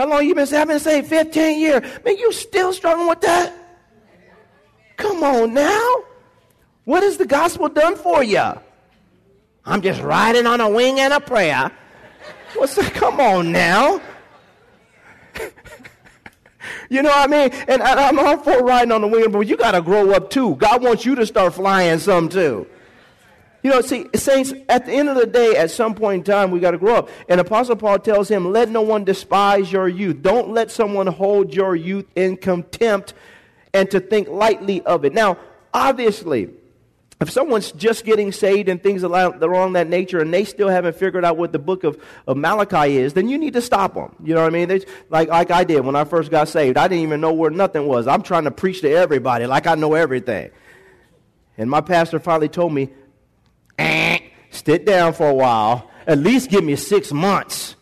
How 0.00 0.06
long 0.06 0.26
you 0.26 0.34
been 0.34 0.46
saved? 0.46 0.62
I've 0.62 0.68
been 0.68 0.80
saved 0.80 1.08
15 1.08 1.60
years. 1.60 1.82
Man, 2.02 2.16
you 2.16 2.32
still 2.32 2.72
struggling 2.72 3.06
with 3.06 3.20
that? 3.20 3.52
Come 4.96 5.22
on 5.22 5.52
now. 5.52 6.04
What 6.84 7.02
has 7.02 7.18
the 7.18 7.26
gospel 7.26 7.68
done 7.68 7.96
for 7.96 8.24
you? 8.24 8.42
I'm 9.66 9.82
just 9.82 10.00
riding 10.00 10.46
on 10.46 10.62
a 10.62 10.70
wing 10.70 11.00
and 11.00 11.12
a 11.12 11.20
prayer. 11.20 11.70
What's 12.54 12.76
that? 12.76 12.94
Come 12.94 13.20
on 13.20 13.52
now. 13.52 14.00
you 16.88 17.02
know 17.02 17.10
what 17.10 17.30
I 17.30 17.48
mean? 17.48 17.50
And 17.68 17.82
I'm 17.82 18.18
all 18.18 18.38
for 18.38 18.64
riding 18.64 18.92
on 18.92 19.02
the 19.02 19.06
wing, 19.06 19.30
but 19.30 19.40
you 19.40 19.58
got 19.58 19.72
to 19.72 19.82
grow 19.82 20.12
up 20.12 20.30
too. 20.30 20.54
God 20.56 20.82
wants 20.82 21.04
you 21.04 21.14
to 21.16 21.26
start 21.26 21.52
flying 21.52 21.98
some 21.98 22.30
too. 22.30 22.66
You 23.62 23.70
know, 23.70 23.80
see, 23.82 24.06
saints, 24.14 24.54
at 24.68 24.86
the 24.86 24.92
end 24.92 25.08
of 25.08 25.16
the 25.16 25.26
day, 25.26 25.56
at 25.56 25.70
some 25.70 25.94
point 25.94 26.26
in 26.26 26.32
time, 26.32 26.50
we 26.50 26.60
got 26.60 26.70
to 26.70 26.78
grow 26.78 26.96
up. 26.96 27.10
And 27.28 27.40
Apostle 27.40 27.76
Paul 27.76 27.98
tells 27.98 28.28
him, 28.28 28.52
let 28.52 28.70
no 28.70 28.80
one 28.80 29.04
despise 29.04 29.70
your 29.70 29.88
youth. 29.88 30.22
Don't 30.22 30.50
let 30.50 30.70
someone 30.70 31.06
hold 31.06 31.54
your 31.54 31.76
youth 31.76 32.06
in 32.14 32.36
contempt 32.38 33.12
and 33.74 33.90
to 33.90 34.00
think 34.00 34.28
lightly 34.28 34.82
of 34.82 35.04
it. 35.04 35.12
Now, 35.12 35.36
obviously, 35.74 36.48
if 37.20 37.30
someone's 37.30 37.70
just 37.72 38.06
getting 38.06 38.32
saved 38.32 38.70
and 38.70 38.82
things 38.82 39.02
along 39.02 39.74
that 39.74 39.88
nature 39.88 40.20
and 40.20 40.32
they 40.32 40.44
still 40.44 40.70
haven't 40.70 40.96
figured 40.96 41.22
out 41.22 41.36
what 41.36 41.52
the 41.52 41.58
book 41.58 41.84
of, 41.84 42.02
of 42.26 42.38
Malachi 42.38 42.96
is, 42.96 43.12
then 43.12 43.28
you 43.28 43.36
need 43.36 43.52
to 43.52 43.60
stop 43.60 43.92
them. 43.92 44.16
You 44.24 44.34
know 44.34 44.40
what 44.40 44.46
I 44.46 44.50
mean? 44.50 44.68
They, 44.68 44.80
like, 45.10 45.28
like 45.28 45.50
I 45.50 45.64
did 45.64 45.84
when 45.84 45.96
I 45.96 46.04
first 46.04 46.30
got 46.30 46.48
saved. 46.48 46.78
I 46.78 46.88
didn't 46.88 47.04
even 47.04 47.20
know 47.20 47.34
where 47.34 47.50
nothing 47.50 47.86
was. 47.86 48.06
I'm 48.06 48.22
trying 48.22 48.44
to 48.44 48.50
preach 48.50 48.80
to 48.80 48.90
everybody 48.90 49.44
like 49.44 49.66
I 49.66 49.74
know 49.74 49.92
everything. 49.92 50.50
And 51.58 51.68
my 51.68 51.82
pastor 51.82 52.18
finally 52.18 52.48
told 52.48 52.72
me, 52.72 52.88
sit 54.50 54.84
down 54.84 55.12
for 55.12 55.28
a 55.28 55.34
while. 55.34 55.90
At 56.06 56.18
least 56.18 56.50
give 56.50 56.64
me 56.64 56.76
six 56.76 57.12
months. 57.12 57.76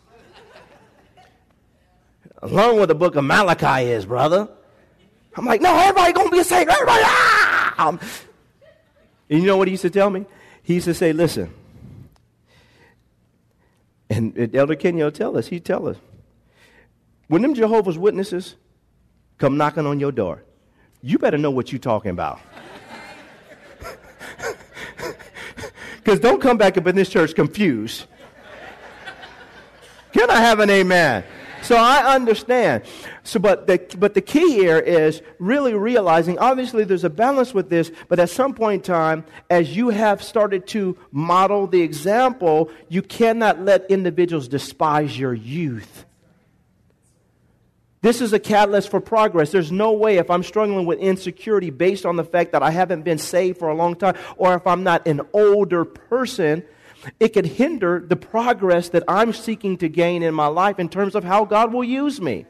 Learn 2.41 2.77
what 2.77 2.87
the 2.87 2.95
book 2.95 3.15
of 3.15 3.23
Malachi 3.23 3.89
is, 3.89 4.05
brother. 4.05 4.47
I'm 5.35 5.45
like, 5.45 5.61
no, 5.61 5.77
everybody 5.77 6.13
gonna 6.13 6.29
be 6.29 6.43
saved. 6.43 6.69
Everybody, 6.69 7.01
ah! 7.05 7.97
And 9.29 9.41
you 9.41 9.45
know 9.45 9.57
what 9.57 9.67
he 9.67 9.73
used 9.73 9.83
to 9.83 9.89
tell 9.89 10.09
me? 10.09 10.25
He 10.63 10.75
used 10.75 10.85
to 10.85 10.93
say, 10.93 11.13
listen, 11.13 11.53
and 14.09 14.55
Elder 14.55 14.75
will 14.75 15.11
tell 15.11 15.37
us, 15.37 15.47
he'd 15.47 15.65
tell 15.65 15.87
us, 15.87 15.97
when 17.27 17.41
them 17.41 17.53
Jehovah's 17.53 17.97
Witnesses 17.97 18.55
come 19.37 19.55
knocking 19.55 19.85
on 19.85 19.99
your 19.99 20.11
door, 20.11 20.43
you 21.01 21.19
better 21.19 21.37
know 21.37 21.51
what 21.51 21.71
you're 21.71 21.79
talking 21.79 22.11
about. 22.11 22.39
Because 25.99 26.19
don't 26.19 26.41
come 26.41 26.57
back 26.57 26.77
up 26.77 26.87
in 26.87 26.95
this 26.95 27.09
church 27.09 27.35
confused. 27.35 28.05
Can 30.11 30.29
I 30.29 30.37
have 30.37 30.59
an 30.59 30.69
amen? 30.69 31.23
So 31.61 31.75
I 31.75 32.15
understand. 32.15 32.83
So, 33.23 33.39
but 33.39 33.67
the, 33.67 33.77
but 33.97 34.13
the 34.13 34.21
key 34.21 34.53
here 34.53 34.79
is 34.79 35.21
really 35.39 35.73
realizing, 35.73 36.39
obviously 36.39 36.83
there's 36.83 37.03
a 37.03 37.09
balance 37.09 37.53
with 37.53 37.69
this, 37.69 37.91
but 38.07 38.17
at 38.17 38.29
some 38.29 38.53
point 38.53 38.87
in 38.87 38.93
time, 38.93 39.25
as 39.49 39.75
you 39.75 39.89
have 39.89 40.23
started 40.23 40.65
to 40.67 40.97
model 41.11 41.67
the 41.67 41.81
example, 41.81 42.71
you 42.87 43.01
cannot 43.01 43.61
let 43.61 43.89
individuals 43.91 44.47
despise 44.47 45.19
your 45.19 45.33
youth. 45.33 46.05
This 48.01 48.21
is 48.21 48.31
a 48.31 48.39
catalyst 48.39 48.89
for 48.89 49.01
progress. 49.01 49.51
There's 49.51 49.71
no 49.71 49.91
way 49.91 50.17
if 50.17 50.29
I'm 50.29 50.43
struggling 50.43 50.85
with 50.85 50.99
insecurity 50.99 51.69
based 51.69 52.05
on 52.05 52.15
the 52.15 52.23
fact 52.23 52.53
that 52.53 52.63
I 52.63 52.71
haven't 52.71 53.03
been 53.03 53.17
saved 53.17 53.57
for 53.57 53.67
a 53.67 53.75
long 53.75 53.95
time, 53.95 54.15
or 54.37 54.55
if 54.55 54.65
I'm 54.65 54.83
not 54.83 55.05
an 55.05 55.21
older 55.33 55.83
person, 55.83 56.63
it 57.19 57.29
could 57.29 57.45
hinder 57.45 58.03
the 58.05 58.15
progress 58.15 58.89
that 58.89 59.03
I'm 59.07 59.33
seeking 59.33 59.77
to 59.77 59.89
gain 59.89 60.23
in 60.23 60.33
my 60.33 60.47
life 60.47 60.79
in 60.79 60.87
terms 60.87 61.15
of 61.15 61.23
how 61.23 61.43
God 61.45 61.73
will 61.73 61.83
use 61.83 62.21
me. 62.21 62.45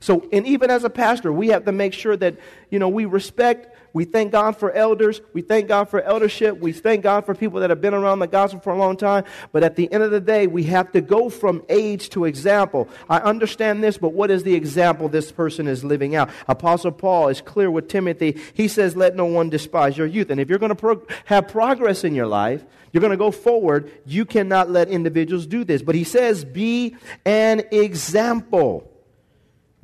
So, 0.00 0.28
and 0.32 0.46
even 0.46 0.70
as 0.70 0.84
a 0.84 0.90
pastor, 0.90 1.32
we 1.32 1.48
have 1.48 1.64
to 1.64 1.72
make 1.72 1.92
sure 1.92 2.16
that, 2.16 2.36
you 2.70 2.78
know, 2.78 2.88
we 2.88 3.06
respect, 3.06 3.75
we 3.96 4.04
thank 4.04 4.30
God 4.30 4.58
for 4.58 4.70
elders, 4.72 5.22
we 5.32 5.40
thank 5.40 5.68
God 5.68 5.88
for 5.88 6.02
eldership, 6.02 6.58
we 6.58 6.72
thank 6.72 7.02
God 7.02 7.24
for 7.24 7.34
people 7.34 7.60
that 7.60 7.70
have 7.70 7.80
been 7.80 7.94
around 7.94 8.18
the 8.18 8.26
gospel 8.26 8.60
for 8.60 8.74
a 8.74 8.76
long 8.76 8.98
time. 8.98 9.24
But 9.52 9.64
at 9.64 9.74
the 9.74 9.90
end 9.90 10.02
of 10.02 10.10
the 10.10 10.20
day, 10.20 10.46
we 10.46 10.64
have 10.64 10.92
to 10.92 11.00
go 11.00 11.30
from 11.30 11.62
age 11.70 12.10
to 12.10 12.26
example. 12.26 12.90
I 13.08 13.20
understand 13.20 13.82
this, 13.82 13.96
but 13.96 14.12
what 14.12 14.30
is 14.30 14.42
the 14.42 14.54
example 14.54 15.08
this 15.08 15.32
person 15.32 15.66
is 15.66 15.82
living 15.82 16.14
out? 16.14 16.28
Apostle 16.46 16.92
Paul 16.92 17.28
is 17.28 17.40
clear 17.40 17.70
with 17.70 17.88
Timothy. 17.88 18.38
He 18.52 18.68
says, 18.68 18.96
Let 18.96 19.16
no 19.16 19.24
one 19.24 19.48
despise 19.48 19.96
your 19.96 20.06
youth. 20.06 20.28
And 20.28 20.42
if 20.42 20.50
you're 20.50 20.58
going 20.58 20.68
to 20.68 20.74
pro- 20.74 21.06
have 21.24 21.48
progress 21.48 22.04
in 22.04 22.14
your 22.14 22.26
life, 22.26 22.62
you're 22.92 23.00
going 23.00 23.12
to 23.12 23.16
go 23.16 23.30
forward, 23.30 23.90
you 24.04 24.26
cannot 24.26 24.68
let 24.68 24.90
individuals 24.90 25.46
do 25.46 25.64
this. 25.64 25.80
But 25.80 25.94
he 25.94 26.04
says, 26.04 26.44
Be 26.44 26.96
an 27.24 27.62
example. 27.72 28.92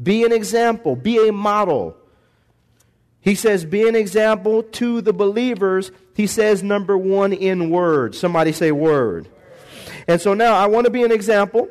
Be 0.02 0.24
an 0.24 0.32
example, 0.32 0.96
be 0.96 1.28
a 1.28 1.32
model. 1.32 1.96
He 3.22 3.36
says, 3.36 3.64
be 3.64 3.88
an 3.88 3.94
example 3.94 4.64
to 4.64 5.00
the 5.00 5.12
believers. 5.12 5.92
He 6.14 6.26
says, 6.26 6.62
number 6.62 6.98
one, 6.98 7.32
in 7.32 7.70
word. 7.70 8.14
Somebody 8.14 8.52
say 8.52 8.72
word. 8.72 9.28
And 10.08 10.20
so 10.20 10.34
now 10.34 10.54
I 10.54 10.66
want 10.66 10.86
to 10.86 10.90
be 10.90 11.04
an 11.04 11.12
example 11.12 11.68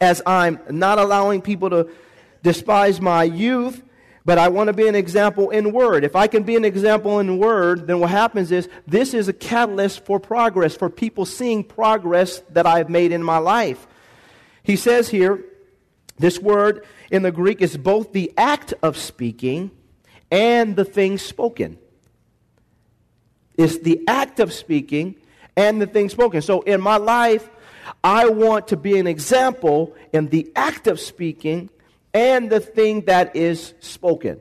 as 0.00 0.22
I'm 0.26 0.58
not 0.70 0.98
allowing 0.98 1.42
people 1.42 1.68
to 1.70 1.90
despise 2.42 3.00
my 3.00 3.24
youth, 3.24 3.82
but 4.24 4.38
I 4.38 4.48
want 4.48 4.68
to 4.68 4.72
be 4.72 4.88
an 4.88 4.94
example 4.94 5.50
in 5.50 5.70
word. 5.70 6.02
If 6.02 6.16
I 6.16 6.26
can 6.26 6.44
be 6.44 6.56
an 6.56 6.64
example 6.64 7.20
in 7.20 7.36
word, 7.36 7.86
then 7.86 8.00
what 8.00 8.08
happens 8.08 8.50
is 8.50 8.66
this 8.86 9.12
is 9.12 9.28
a 9.28 9.34
catalyst 9.34 10.06
for 10.06 10.18
progress, 10.18 10.74
for 10.74 10.88
people 10.88 11.26
seeing 11.26 11.62
progress 11.62 12.42
that 12.50 12.66
I've 12.66 12.88
made 12.88 13.12
in 13.12 13.22
my 13.22 13.36
life. 13.36 13.86
He 14.62 14.76
says 14.76 15.10
here, 15.10 15.44
this 16.18 16.38
word 16.38 16.86
in 17.10 17.22
the 17.22 17.32
Greek 17.32 17.60
is 17.60 17.76
both 17.76 18.12
the 18.12 18.32
act 18.38 18.72
of 18.82 18.96
speaking 18.96 19.70
and 20.30 20.76
the 20.76 20.84
thing 20.84 21.18
spoken. 21.18 21.78
It's 23.56 23.78
the 23.78 24.02
act 24.08 24.40
of 24.40 24.52
speaking 24.52 25.16
and 25.56 25.80
the 25.80 25.86
thing 25.86 26.08
spoken. 26.08 26.42
So 26.42 26.62
in 26.62 26.80
my 26.80 26.96
life, 26.96 27.48
I 28.02 28.28
want 28.28 28.68
to 28.68 28.76
be 28.76 28.98
an 28.98 29.06
example 29.06 29.94
in 30.12 30.28
the 30.28 30.50
act 30.56 30.86
of 30.86 30.98
speaking 30.98 31.70
and 32.12 32.50
the 32.50 32.60
thing 32.60 33.02
that 33.02 33.36
is 33.36 33.74
spoken. 33.80 34.40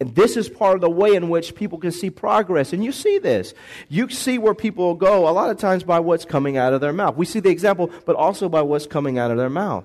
And 0.00 0.14
this 0.16 0.36
is 0.36 0.48
part 0.48 0.74
of 0.74 0.80
the 0.80 0.90
way 0.90 1.14
in 1.14 1.28
which 1.28 1.54
people 1.54 1.78
can 1.78 1.92
see 1.92 2.10
progress. 2.10 2.72
And 2.72 2.84
you 2.84 2.90
see 2.90 3.18
this. 3.18 3.54
You 3.88 4.08
see 4.10 4.36
where 4.36 4.54
people 4.54 4.94
go 4.94 5.28
a 5.28 5.30
lot 5.30 5.50
of 5.50 5.58
times 5.58 5.84
by 5.84 6.00
what's 6.00 6.24
coming 6.24 6.56
out 6.56 6.72
of 6.72 6.80
their 6.80 6.92
mouth. 6.92 7.16
We 7.16 7.24
see 7.24 7.38
the 7.38 7.50
example, 7.50 7.88
but 8.04 8.16
also 8.16 8.48
by 8.48 8.62
what's 8.62 8.86
coming 8.86 9.18
out 9.18 9.30
of 9.30 9.36
their 9.36 9.50
mouth. 9.50 9.84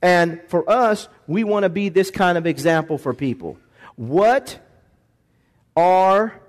And 0.00 0.40
for 0.48 0.68
us, 0.68 1.06
we 1.26 1.44
want 1.44 1.64
to 1.64 1.68
be 1.68 1.90
this 1.90 2.10
kind 2.10 2.38
of 2.38 2.46
example 2.46 2.96
for 2.96 3.12
people. 3.12 3.58
What 3.96 4.58
are 5.76 6.40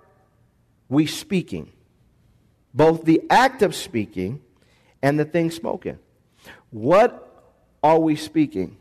we 0.89 1.06
speaking? 1.06 1.72
Both 2.74 3.06
the 3.06 3.22
act 3.30 3.62
of 3.62 3.75
speaking 3.75 4.42
and 5.01 5.20
the 5.20 5.25
thing 5.25 5.51
spoken. 5.51 6.00
What 6.72 7.20
are 7.84 8.00
we 8.00 8.15
speaking? 8.15 8.77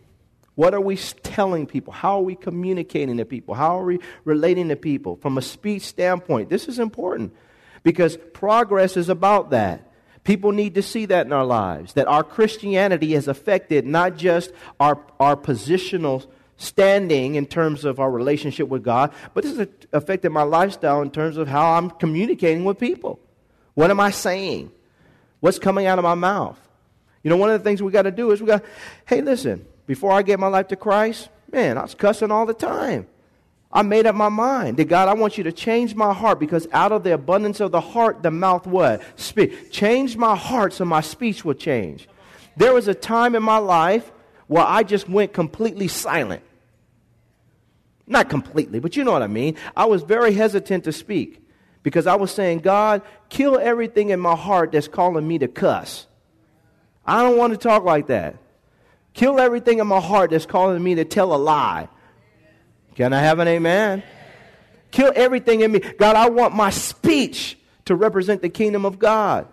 What 0.54 0.74
are 0.74 0.80
we 0.80 0.96
telling 0.96 1.66
people? 1.66 1.92
How 1.92 2.18
are 2.18 2.22
we 2.22 2.34
communicating 2.34 3.16
to 3.16 3.24
people? 3.24 3.54
How 3.54 3.78
are 3.80 3.84
we 3.84 3.98
relating 4.24 4.68
to 4.68 4.76
people? 4.76 5.16
From 5.16 5.38
a 5.38 5.42
speech 5.42 5.82
standpoint, 5.82 6.50
this 6.50 6.68
is 6.68 6.78
important 6.78 7.34
because 7.82 8.18
progress 8.32 8.96
is 8.96 9.08
about 9.08 9.50
that. 9.50 9.88
People 10.24 10.52
need 10.52 10.74
to 10.76 10.82
see 10.82 11.06
that 11.06 11.26
in 11.26 11.32
our 11.32 11.44
lives, 11.44 11.94
that 11.94 12.06
our 12.06 12.22
Christianity 12.22 13.14
has 13.14 13.26
affected 13.26 13.86
not 13.86 14.16
just 14.16 14.52
our, 14.78 15.00
our 15.18 15.36
positional 15.36 16.26
standing 16.62 17.34
in 17.34 17.46
terms 17.46 17.84
of 17.84 18.00
our 18.00 18.10
relationship 18.10 18.68
with 18.68 18.82
God, 18.82 19.12
but 19.34 19.44
this 19.44 19.56
has 19.56 19.68
affected 19.92 20.30
my 20.30 20.42
lifestyle 20.42 21.02
in 21.02 21.10
terms 21.10 21.36
of 21.36 21.48
how 21.48 21.72
I'm 21.72 21.90
communicating 21.90 22.64
with 22.64 22.78
people. 22.78 23.18
What 23.74 23.90
am 23.90 24.00
I 24.00 24.10
saying? 24.10 24.70
What's 25.40 25.58
coming 25.58 25.86
out 25.86 25.98
of 25.98 26.04
my 26.04 26.14
mouth? 26.14 26.58
You 27.22 27.30
know, 27.30 27.36
one 27.36 27.50
of 27.50 27.60
the 27.60 27.64
things 27.64 27.82
we 27.82 27.92
got 27.92 28.02
to 28.02 28.10
do 28.10 28.30
is 28.30 28.40
we 28.40 28.46
got, 28.46 28.64
hey, 29.06 29.20
listen, 29.20 29.66
before 29.86 30.12
I 30.12 30.22
gave 30.22 30.38
my 30.38 30.46
life 30.48 30.68
to 30.68 30.76
Christ, 30.76 31.28
man, 31.50 31.78
I 31.78 31.82
was 31.82 31.94
cussing 31.94 32.30
all 32.30 32.46
the 32.46 32.54
time. 32.54 33.06
I 33.72 33.82
made 33.82 34.06
up 34.06 34.14
my 34.14 34.28
mind 34.28 34.76
that 34.76 34.84
God, 34.88 35.08
I 35.08 35.14
want 35.14 35.38
you 35.38 35.44
to 35.44 35.52
change 35.52 35.94
my 35.94 36.12
heart 36.12 36.38
because 36.38 36.68
out 36.72 36.92
of 36.92 37.04
the 37.04 37.14
abundance 37.14 37.58
of 37.60 37.72
the 37.72 37.80
heart, 37.80 38.22
the 38.22 38.30
mouth 38.30 38.66
what? 38.66 39.02
Speak. 39.16 39.72
Change 39.72 40.16
my 40.16 40.36
heart 40.36 40.74
so 40.74 40.84
my 40.84 41.00
speech 41.00 41.44
will 41.44 41.54
change. 41.54 42.06
There 42.56 42.74
was 42.74 42.86
a 42.86 42.94
time 42.94 43.34
in 43.34 43.42
my 43.42 43.56
life 43.56 44.12
where 44.46 44.64
I 44.64 44.82
just 44.82 45.08
went 45.08 45.32
completely 45.32 45.88
silent. 45.88 46.42
Not 48.12 48.28
completely, 48.28 48.78
but 48.78 48.94
you 48.94 49.04
know 49.04 49.12
what 49.12 49.22
I 49.22 49.26
mean. 49.26 49.56
I 49.74 49.86
was 49.86 50.02
very 50.02 50.34
hesitant 50.34 50.84
to 50.84 50.92
speak 50.92 51.40
because 51.82 52.06
I 52.06 52.14
was 52.14 52.30
saying, 52.30 52.58
God, 52.58 53.00
kill 53.30 53.58
everything 53.58 54.10
in 54.10 54.20
my 54.20 54.36
heart 54.36 54.72
that's 54.72 54.86
calling 54.86 55.26
me 55.26 55.38
to 55.38 55.48
cuss. 55.48 56.06
I 57.06 57.22
don't 57.22 57.38
want 57.38 57.54
to 57.54 57.56
talk 57.56 57.84
like 57.84 58.08
that. 58.08 58.36
Kill 59.14 59.40
everything 59.40 59.78
in 59.78 59.86
my 59.86 59.98
heart 59.98 60.30
that's 60.30 60.44
calling 60.44 60.82
me 60.82 60.96
to 60.96 61.06
tell 61.06 61.34
a 61.34 61.36
lie. 61.36 61.88
Can 62.96 63.14
I 63.14 63.20
have 63.20 63.38
an 63.38 63.48
amen? 63.48 64.02
Kill 64.90 65.10
everything 65.16 65.62
in 65.62 65.72
me. 65.72 65.78
God, 65.78 66.14
I 66.14 66.28
want 66.28 66.54
my 66.54 66.68
speech 66.68 67.58
to 67.86 67.94
represent 67.94 68.42
the 68.42 68.50
kingdom 68.50 68.84
of 68.84 68.98
God. 68.98 69.48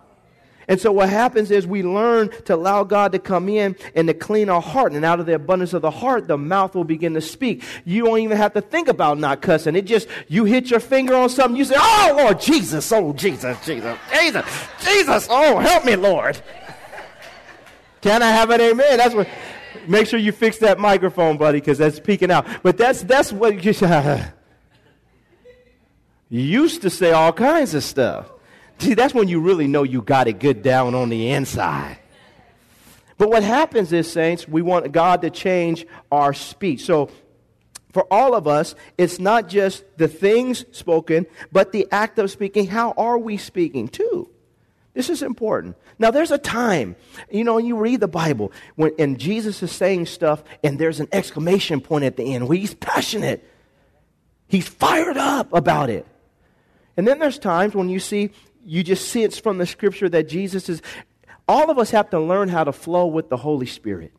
And 0.70 0.80
so 0.80 0.92
what 0.92 1.08
happens 1.08 1.50
is 1.50 1.66
we 1.66 1.82
learn 1.82 2.30
to 2.44 2.54
allow 2.54 2.84
God 2.84 3.10
to 3.10 3.18
come 3.18 3.48
in 3.48 3.74
and 3.96 4.06
to 4.06 4.14
clean 4.14 4.48
our 4.48 4.62
heart. 4.62 4.92
And 4.92 5.04
out 5.04 5.18
of 5.18 5.26
the 5.26 5.34
abundance 5.34 5.72
of 5.72 5.82
the 5.82 5.90
heart, 5.90 6.28
the 6.28 6.38
mouth 6.38 6.76
will 6.76 6.84
begin 6.84 7.14
to 7.14 7.20
speak. 7.20 7.64
You 7.84 8.04
don't 8.04 8.20
even 8.20 8.36
have 8.36 8.52
to 8.52 8.60
think 8.60 8.86
about 8.86 9.18
not 9.18 9.42
cussing. 9.42 9.74
It 9.74 9.82
just, 9.82 10.06
you 10.28 10.44
hit 10.44 10.70
your 10.70 10.78
finger 10.78 11.16
on 11.16 11.28
something, 11.28 11.56
you 11.56 11.64
say, 11.64 11.74
Oh, 11.76 12.14
Lord 12.16 12.40
Jesus, 12.40 12.92
oh, 12.92 13.12
Jesus, 13.12 13.58
Jesus, 13.66 13.98
Jesus, 14.12 14.68
Jesus, 14.80 15.26
oh, 15.28 15.58
help 15.58 15.84
me, 15.84 15.96
Lord. 15.96 16.40
Can 18.00 18.22
I 18.22 18.30
have 18.30 18.50
an 18.50 18.60
amen? 18.60 18.96
That's 18.96 19.14
what. 19.14 19.26
Make 19.88 20.06
sure 20.06 20.20
you 20.20 20.30
fix 20.30 20.58
that 20.58 20.78
microphone, 20.78 21.36
buddy, 21.36 21.58
because 21.58 21.78
that's 21.78 21.98
peaking 21.98 22.30
out. 22.30 22.46
But 22.62 22.76
that's 22.76 23.02
that's 23.02 23.32
what 23.32 23.64
you, 23.64 23.72
used 26.38 26.82
to 26.82 26.90
say 26.90 27.10
all 27.10 27.32
kinds 27.32 27.74
of 27.74 27.82
stuff. 27.82 28.30
See, 28.80 28.94
that's 28.94 29.14
when 29.14 29.28
you 29.28 29.40
really 29.40 29.68
know 29.68 29.82
you 29.82 30.02
got 30.02 30.26
it 30.26 30.38
good 30.40 30.62
down 30.62 30.94
on 30.94 31.10
the 31.10 31.30
inside. 31.30 31.98
But 33.18 33.28
what 33.28 33.42
happens 33.42 33.92
is, 33.92 34.10
saints, 34.10 34.48
we 34.48 34.62
want 34.62 34.90
God 34.92 35.20
to 35.22 35.30
change 35.30 35.86
our 36.10 36.32
speech. 36.32 36.86
So 36.86 37.10
for 37.92 38.06
all 38.10 38.34
of 38.34 38.48
us, 38.48 38.74
it's 38.96 39.18
not 39.18 39.48
just 39.48 39.84
the 39.98 40.08
things 40.08 40.64
spoken, 40.72 41.26
but 41.52 41.72
the 41.72 41.86
act 41.92 42.18
of 42.18 42.30
speaking. 42.30 42.66
How 42.68 42.92
are 42.92 43.18
we 43.18 43.36
speaking 43.36 43.88
too? 43.88 44.30
This 44.94 45.10
is 45.10 45.22
important. 45.22 45.76
Now, 45.98 46.10
there's 46.10 46.30
a 46.30 46.38
time, 46.38 46.96
you 47.30 47.44
know, 47.44 47.58
you 47.58 47.76
read 47.76 48.00
the 48.00 48.08
Bible, 48.08 48.50
when, 48.76 48.92
and 48.98 49.18
Jesus 49.18 49.62
is 49.62 49.70
saying 49.70 50.06
stuff, 50.06 50.42
and 50.64 50.78
there's 50.78 51.00
an 51.00 51.08
exclamation 51.12 51.82
point 51.82 52.04
at 52.04 52.16
the 52.16 52.34
end 52.34 52.48
where 52.48 52.56
he's 52.56 52.74
passionate. 52.74 53.46
He's 54.48 54.66
fired 54.66 55.18
up 55.18 55.52
about 55.52 55.90
it. 55.90 56.06
And 56.96 57.06
then 57.06 57.18
there's 57.18 57.38
times 57.38 57.74
when 57.74 57.88
you 57.90 58.00
see, 58.00 58.30
you 58.64 58.82
just 58.82 59.08
sense 59.08 59.38
from 59.38 59.58
the 59.58 59.66
scripture 59.66 60.08
that 60.08 60.28
Jesus 60.28 60.68
is. 60.68 60.82
All 61.48 61.70
of 61.70 61.78
us 61.78 61.90
have 61.90 62.10
to 62.10 62.20
learn 62.20 62.48
how 62.48 62.64
to 62.64 62.72
flow 62.72 63.06
with 63.06 63.28
the 63.28 63.36
Holy 63.36 63.66
Spirit, 63.66 64.12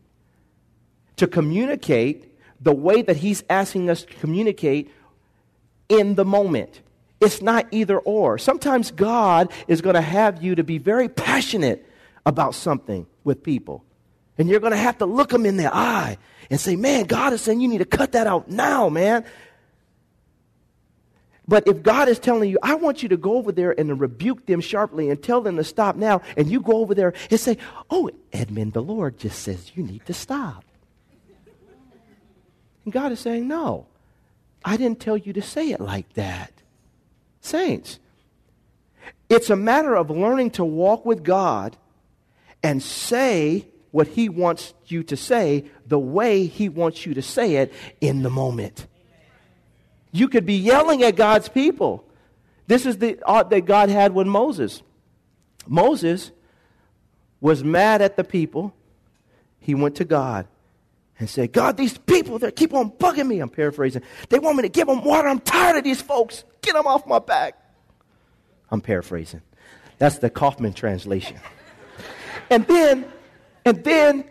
to 1.17 1.27
communicate 1.27 2.27
the 2.59 2.73
way 2.73 3.01
that 3.01 3.17
he's 3.17 3.43
asking 3.49 3.89
us 3.89 4.03
to 4.03 4.13
communicate 4.15 4.91
in 5.89 6.15
the 6.15 6.25
moment. 6.25 6.81
It's 7.19 7.41
not 7.41 7.67
either 7.71 7.99
or. 7.99 8.37
Sometimes 8.37 8.91
God 8.91 9.51
is 9.67 9.81
going 9.81 9.95
to 9.95 10.01
have 10.01 10.43
you 10.43 10.55
to 10.55 10.63
be 10.63 10.77
very 10.77 11.07
passionate 11.07 11.85
about 12.25 12.55
something 12.55 13.05
with 13.23 13.43
people. 13.43 13.83
And 14.37 14.49
you're 14.49 14.59
going 14.59 14.71
to 14.71 14.77
have 14.77 14.97
to 14.99 15.05
look 15.05 15.29
them 15.29 15.45
in 15.45 15.57
the 15.57 15.73
eye 15.73 16.17
and 16.49 16.59
say, 16.59 16.75
man, 16.75 17.05
God 17.05 17.33
is 17.33 17.41
saying 17.41 17.61
you 17.61 17.67
need 17.67 17.79
to 17.79 17.85
cut 17.85 18.13
that 18.13 18.27
out 18.27 18.49
now, 18.49 18.89
man. 18.89 19.23
But 21.51 21.67
if 21.67 21.83
God 21.83 22.07
is 22.07 22.17
telling 22.17 22.49
you, 22.49 22.57
I 22.63 22.75
want 22.75 23.03
you 23.03 23.09
to 23.09 23.17
go 23.17 23.33
over 23.33 23.51
there 23.51 23.77
and 23.77 23.99
rebuke 23.99 24.45
them 24.45 24.61
sharply 24.61 25.09
and 25.09 25.21
tell 25.21 25.41
them 25.41 25.57
to 25.57 25.65
stop 25.65 25.97
now, 25.97 26.21
and 26.37 26.49
you 26.49 26.61
go 26.61 26.77
over 26.77 26.95
there 26.95 27.13
and 27.29 27.37
say, 27.37 27.57
Oh, 27.89 28.09
Edmund, 28.31 28.71
the 28.71 28.81
Lord 28.81 29.17
just 29.17 29.41
says 29.41 29.73
you 29.75 29.83
need 29.83 30.05
to 30.05 30.13
stop. 30.13 30.63
And 32.85 32.93
God 32.93 33.11
is 33.11 33.19
saying, 33.19 33.49
No, 33.49 33.87
I 34.63 34.77
didn't 34.77 35.01
tell 35.01 35.17
you 35.17 35.33
to 35.33 35.41
say 35.41 35.71
it 35.71 35.81
like 35.81 36.13
that. 36.13 36.53
Saints, 37.41 37.99
it's 39.27 39.49
a 39.49 39.57
matter 39.57 39.93
of 39.93 40.09
learning 40.09 40.51
to 40.51 40.63
walk 40.63 41.05
with 41.05 41.21
God 41.21 41.75
and 42.63 42.81
say 42.81 43.67
what 43.91 44.07
He 44.07 44.29
wants 44.29 44.73
you 44.85 45.03
to 45.03 45.17
say 45.17 45.65
the 45.85 45.99
way 45.99 46.45
He 46.45 46.69
wants 46.69 47.05
you 47.05 47.13
to 47.13 47.21
say 47.21 47.55
it 47.55 47.73
in 47.99 48.23
the 48.23 48.29
moment. 48.29 48.87
You 50.11 50.27
could 50.27 50.45
be 50.45 50.55
yelling 50.55 51.03
at 51.03 51.15
God's 51.15 51.49
people. 51.49 52.05
This 52.67 52.85
is 52.85 52.97
the 52.97 53.21
art 53.25 53.49
that 53.49 53.65
God 53.65 53.89
had 53.89 54.13
with 54.13 54.27
Moses. 54.27 54.81
Moses 55.67 56.31
was 57.39 57.63
mad 57.63 58.01
at 58.01 58.17
the 58.17 58.23
people, 58.23 58.73
he 59.59 59.75
went 59.75 59.95
to 59.95 60.05
God 60.05 60.47
and 61.19 61.29
said, 61.29 61.53
God, 61.53 61.77
these 61.77 61.97
people, 61.97 62.39
they 62.39 62.51
keep 62.51 62.73
on 62.73 62.91
bugging 62.91 63.27
me. 63.27 63.39
I'm 63.39 63.49
paraphrasing. 63.49 64.01
They 64.29 64.39
want 64.39 64.57
me 64.57 64.63
to 64.63 64.69
give 64.69 64.87
them 64.87 65.03
water. 65.03 65.27
I'm 65.27 65.39
tired 65.39 65.77
of 65.77 65.83
these 65.83 66.01
folks. 66.01 66.43
Get 66.61 66.73
them 66.73 66.87
off 66.87 67.05
my 67.05 67.19
back. 67.19 67.57
I'm 68.71 68.81
paraphrasing. 68.81 69.41
That's 69.99 70.17
the 70.17 70.31
Kaufman 70.31 70.73
translation. 70.73 71.39
and 72.49 72.65
then, 72.65 73.05
and 73.65 73.83
then 73.83 74.25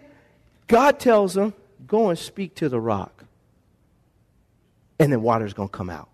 God 0.66 0.98
tells 0.98 1.36
him, 1.36 1.54
go 1.86 2.08
and 2.08 2.18
speak 2.18 2.56
to 2.56 2.68
the 2.68 2.80
rock. 2.80 3.19
And 5.00 5.10
then 5.10 5.22
water's 5.22 5.54
going 5.54 5.70
to 5.70 5.76
come 5.76 5.88
out. 5.88 6.10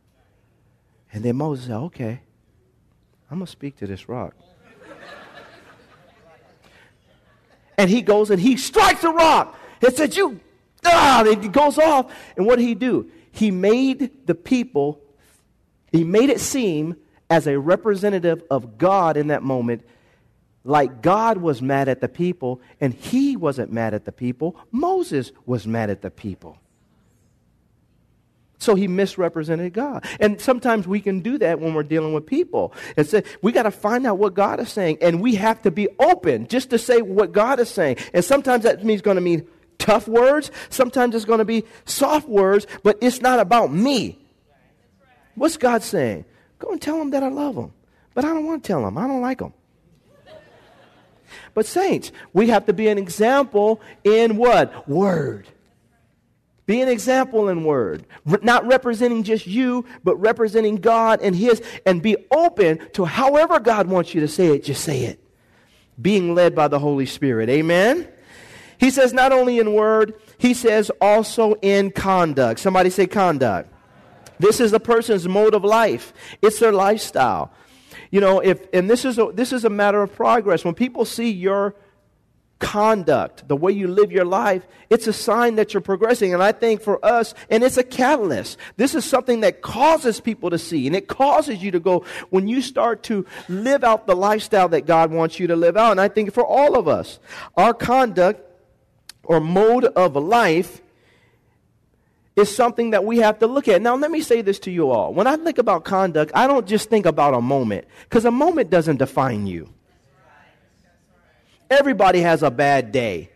And 1.12 1.24
then 1.24 1.36
Moses 1.36 1.66
said, 1.66 1.74
okay, 1.74 2.20
I'm 3.28 3.38
going 3.38 3.46
to 3.46 3.50
speak 3.50 3.76
to 3.78 3.86
this 3.86 4.08
rock. 4.08 4.34
and 7.76 7.90
he 7.90 8.00
goes 8.00 8.30
and 8.30 8.40
he 8.40 8.56
strikes 8.56 9.02
the 9.02 9.10
rock. 9.10 9.58
He 9.80 9.90
says, 9.90 10.16
you, 10.16 10.38
ah, 10.84 11.24
it 11.24 11.50
goes 11.50 11.78
off. 11.78 12.14
And 12.36 12.46
what 12.46 12.60
did 12.60 12.64
he 12.64 12.76
do? 12.76 13.10
He 13.32 13.50
made 13.50 14.26
the 14.26 14.36
people, 14.36 15.00
he 15.90 16.04
made 16.04 16.30
it 16.30 16.40
seem 16.40 16.96
as 17.28 17.48
a 17.48 17.58
representative 17.58 18.44
of 18.50 18.78
God 18.78 19.16
in 19.16 19.26
that 19.26 19.42
moment, 19.42 19.84
like 20.62 21.02
God 21.02 21.38
was 21.38 21.60
mad 21.60 21.88
at 21.88 22.00
the 22.00 22.08
people, 22.08 22.60
and 22.80 22.94
he 22.94 23.36
wasn't 23.36 23.72
mad 23.72 23.94
at 23.94 24.04
the 24.04 24.12
people. 24.12 24.56
Moses 24.70 25.32
was 25.44 25.66
mad 25.66 25.90
at 25.90 26.02
the 26.02 26.10
people. 26.10 26.58
So 28.58 28.74
he 28.74 28.88
misrepresented 28.88 29.72
God. 29.74 30.04
And 30.18 30.40
sometimes 30.40 30.88
we 30.88 31.00
can 31.00 31.20
do 31.20 31.38
that 31.38 31.60
when 31.60 31.74
we're 31.74 31.82
dealing 31.82 32.14
with 32.14 32.26
people. 32.26 32.72
And 32.96 33.06
say, 33.06 33.22
we 33.42 33.52
got 33.52 33.64
to 33.64 33.70
find 33.70 34.06
out 34.06 34.18
what 34.18 34.34
God 34.34 34.60
is 34.60 34.70
saying. 34.70 34.98
And 35.02 35.20
we 35.20 35.34
have 35.34 35.60
to 35.62 35.70
be 35.70 35.88
open 35.98 36.46
just 36.48 36.70
to 36.70 36.78
say 36.78 37.02
what 37.02 37.32
God 37.32 37.60
is 37.60 37.68
saying. 37.68 37.96
And 38.14 38.24
sometimes 38.24 38.64
that 38.64 38.84
means 38.84 39.02
going 39.02 39.16
to 39.16 39.20
mean 39.20 39.46
tough 39.78 40.08
words. 40.08 40.50
Sometimes 40.70 41.14
it's 41.14 41.26
going 41.26 41.38
to 41.38 41.44
be 41.44 41.64
soft 41.84 42.28
words, 42.28 42.66
but 42.82 42.98
it's 43.02 43.20
not 43.20 43.40
about 43.40 43.72
me. 43.72 44.18
What's 45.34 45.58
God 45.58 45.82
saying? 45.82 46.24
Go 46.58 46.70
and 46.70 46.80
tell 46.80 46.98
them 46.98 47.10
that 47.10 47.22
I 47.22 47.28
love 47.28 47.54
them. 47.56 47.72
But 48.14 48.24
I 48.24 48.28
don't 48.28 48.46
want 48.46 48.64
to 48.64 48.66
tell 48.66 48.82
them. 48.82 48.96
I 48.96 49.06
don't 49.06 49.20
like 49.20 49.38
them. 49.38 49.52
But, 51.52 51.66
saints, 51.66 52.12
we 52.32 52.48
have 52.48 52.66
to 52.66 52.72
be 52.72 52.88
an 52.88 52.98
example 52.98 53.80
in 54.04 54.36
what? 54.36 54.88
Word. 54.88 55.46
Be 56.66 56.80
an 56.80 56.88
example 56.88 57.48
in 57.48 57.64
word. 57.64 58.04
Not 58.42 58.66
representing 58.66 59.22
just 59.22 59.46
you, 59.46 59.86
but 60.02 60.16
representing 60.16 60.76
God 60.76 61.20
and 61.22 61.34
His. 61.34 61.62
And 61.86 62.02
be 62.02 62.16
open 62.30 62.80
to 62.94 63.04
however 63.04 63.60
God 63.60 63.86
wants 63.86 64.14
you 64.14 64.20
to 64.20 64.28
say 64.28 64.48
it, 64.48 64.64
just 64.64 64.82
say 64.82 65.04
it. 65.04 65.20
Being 66.00 66.34
led 66.34 66.54
by 66.54 66.68
the 66.68 66.80
Holy 66.80 67.06
Spirit. 67.06 67.48
Amen? 67.48 68.08
He 68.78 68.90
says 68.90 69.12
not 69.12 69.32
only 69.32 69.60
in 69.60 69.74
word, 69.74 70.14
He 70.38 70.54
says 70.54 70.90
also 71.00 71.54
in 71.62 71.92
conduct. 71.92 72.58
Somebody 72.58 72.90
say 72.90 73.06
conduct. 73.06 73.72
This 74.38 74.60
is 74.60 74.72
a 74.72 74.80
person's 74.80 75.26
mode 75.26 75.54
of 75.54 75.64
life, 75.64 76.12
it's 76.42 76.58
their 76.58 76.72
lifestyle. 76.72 77.52
You 78.10 78.20
know, 78.20 78.40
if, 78.40 78.66
and 78.72 78.88
this 78.88 79.04
is, 79.04 79.18
a, 79.18 79.30
this 79.32 79.52
is 79.52 79.64
a 79.64 79.70
matter 79.70 80.02
of 80.02 80.14
progress. 80.14 80.64
When 80.64 80.74
people 80.74 81.04
see 81.04 81.30
your 81.30 81.74
conduct, 82.58 83.46
the 83.48 83.56
way 83.56 83.70
you 83.70 83.86
live 83.86 84.10
your 84.10 84.24
life, 84.24 84.66
it's 84.88 85.06
a 85.06 85.12
sign 85.12 85.56
that 85.56 85.74
you're 85.74 85.80
progressing. 85.82 86.32
And 86.32 86.42
I 86.42 86.52
think 86.52 86.80
for 86.80 87.04
us, 87.04 87.34
and 87.50 87.62
it's 87.62 87.76
a 87.76 87.82
catalyst. 87.82 88.58
This 88.76 88.94
is 88.94 89.04
something 89.04 89.40
that 89.40 89.60
causes 89.60 90.20
people 90.20 90.48
to 90.50 90.58
see, 90.58 90.86
and 90.86 90.96
it 90.96 91.06
causes 91.06 91.62
you 91.62 91.70
to 91.72 91.80
go 91.80 92.04
when 92.30 92.48
you 92.48 92.62
start 92.62 93.02
to 93.04 93.26
live 93.48 93.84
out 93.84 94.06
the 94.06 94.16
lifestyle 94.16 94.68
that 94.70 94.86
God 94.86 95.10
wants 95.10 95.38
you 95.38 95.46
to 95.48 95.56
live 95.56 95.76
out. 95.76 95.90
And 95.90 96.00
I 96.00 96.08
think 96.08 96.32
for 96.32 96.44
all 96.44 96.78
of 96.78 96.88
us, 96.88 97.18
our 97.56 97.74
conduct 97.74 98.40
or 99.24 99.38
mode 99.40 99.84
of 99.84 100.16
life 100.16 100.80
is 102.36 102.54
something 102.54 102.90
that 102.90 103.04
we 103.04 103.18
have 103.18 103.38
to 103.40 103.46
look 103.46 103.66
at. 103.68 103.82
Now, 103.82 103.96
let 103.96 104.10
me 104.10 104.20
say 104.20 104.42
this 104.42 104.58
to 104.60 104.70
you 104.70 104.90
all. 104.90 105.12
When 105.12 105.26
I 105.26 105.36
think 105.36 105.58
about 105.58 105.84
conduct, 105.84 106.32
I 106.34 106.46
don't 106.46 106.66
just 106.66 106.88
think 106.88 107.06
about 107.06 107.34
a 107.34 107.40
moment, 107.40 107.86
because 108.04 108.24
a 108.24 108.30
moment 108.30 108.70
doesn't 108.70 108.96
define 108.96 109.46
you. 109.46 109.68
Everybody 111.70 112.20
has 112.20 112.42
a 112.42 112.50
bad 112.50 112.92
day. 112.92 113.30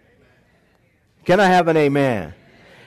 Can 1.24 1.40
I 1.40 1.46
have 1.46 1.68
an 1.68 1.76
amen? 1.76 2.34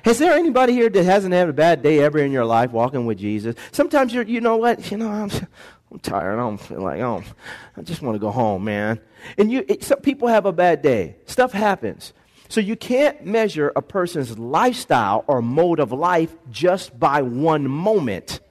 Is 0.06 0.19
there 0.19 0.34
anybody 0.34 0.73
here 0.73 0.89
that 0.89 1.03
hasn't 1.03 1.34
had 1.34 1.47
a 1.47 1.53
bad 1.53 1.82
day 1.82 1.99
ever 1.99 2.19
in 2.19 2.32
your 2.32 2.45
life 2.45 2.71
walking 2.71 3.06
with 3.06 3.17
Jesus? 3.17 3.56
Sometimes 3.71 4.13
you're, 4.13 4.25
you 4.25 4.41
know 4.41 4.58
what? 4.58 4.91
You 4.91 4.97
know, 4.97 5.10
I'm, 5.10 5.32
I'm 5.91 5.99
tired. 5.99 6.34
I 6.34 6.41
don't 6.41 6.58
feel 6.58 6.82
like, 6.82 6.99
oh, 7.01 7.23
I 7.77 7.82
just 7.82 8.01
want 8.01 8.15
to 8.15 8.19
go 8.19 8.32
home, 8.32 8.65
man. 8.65 8.99
And 9.38 9.51
you, 9.51 9.63
it, 9.67 9.84
some 9.84 9.99
people 9.99 10.27
have 10.27 10.45
a 10.45 10.51
bad 10.51 10.82
day. 10.82 11.15
Stuff 11.25 11.53
happens. 11.53 12.12
So 12.49 12.60
you 12.60 12.75
can't 12.75 13.25
measure 13.25 13.71
a 13.75 13.82
person's 13.82 14.38
lifestyle 14.38 15.23
or 15.27 15.41
mode 15.41 15.79
of 15.79 15.91
life 15.91 16.36
just 16.51 16.99
by 16.99 17.21
one 17.21 17.69
moment. 17.69 18.41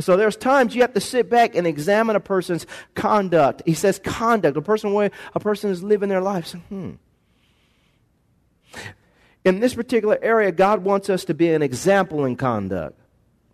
So 0.00 0.16
there's 0.16 0.36
times 0.36 0.74
you 0.74 0.82
have 0.82 0.94
to 0.94 1.00
sit 1.00 1.28
back 1.28 1.54
and 1.54 1.66
examine 1.66 2.16
a 2.16 2.20
person's 2.20 2.66
conduct. 2.94 3.62
He 3.66 3.74
says 3.74 3.98
conduct, 3.98 4.56
a 4.56 4.62
person 4.62 4.92
where 4.92 5.10
a 5.34 5.40
person 5.40 5.70
is 5.70 5.82
living 5.82 6.08
their 6.08 6.20
life. 6.20 6.46
So, 6.46 6.58
hmm. 6.58 6.92
In 9.44 9.60
this 9.60 9.74
particular 9.74 10.18
area, 10.20 10.52
God 10.52 10.84
wants 10.84 11.08
us 11.08 11.24
to 11.24 11.34
be 11.34 11.48
an 11.50 11.62
example 11.62 12.24
in 12.24 12.36
conduct. 12.36 12.98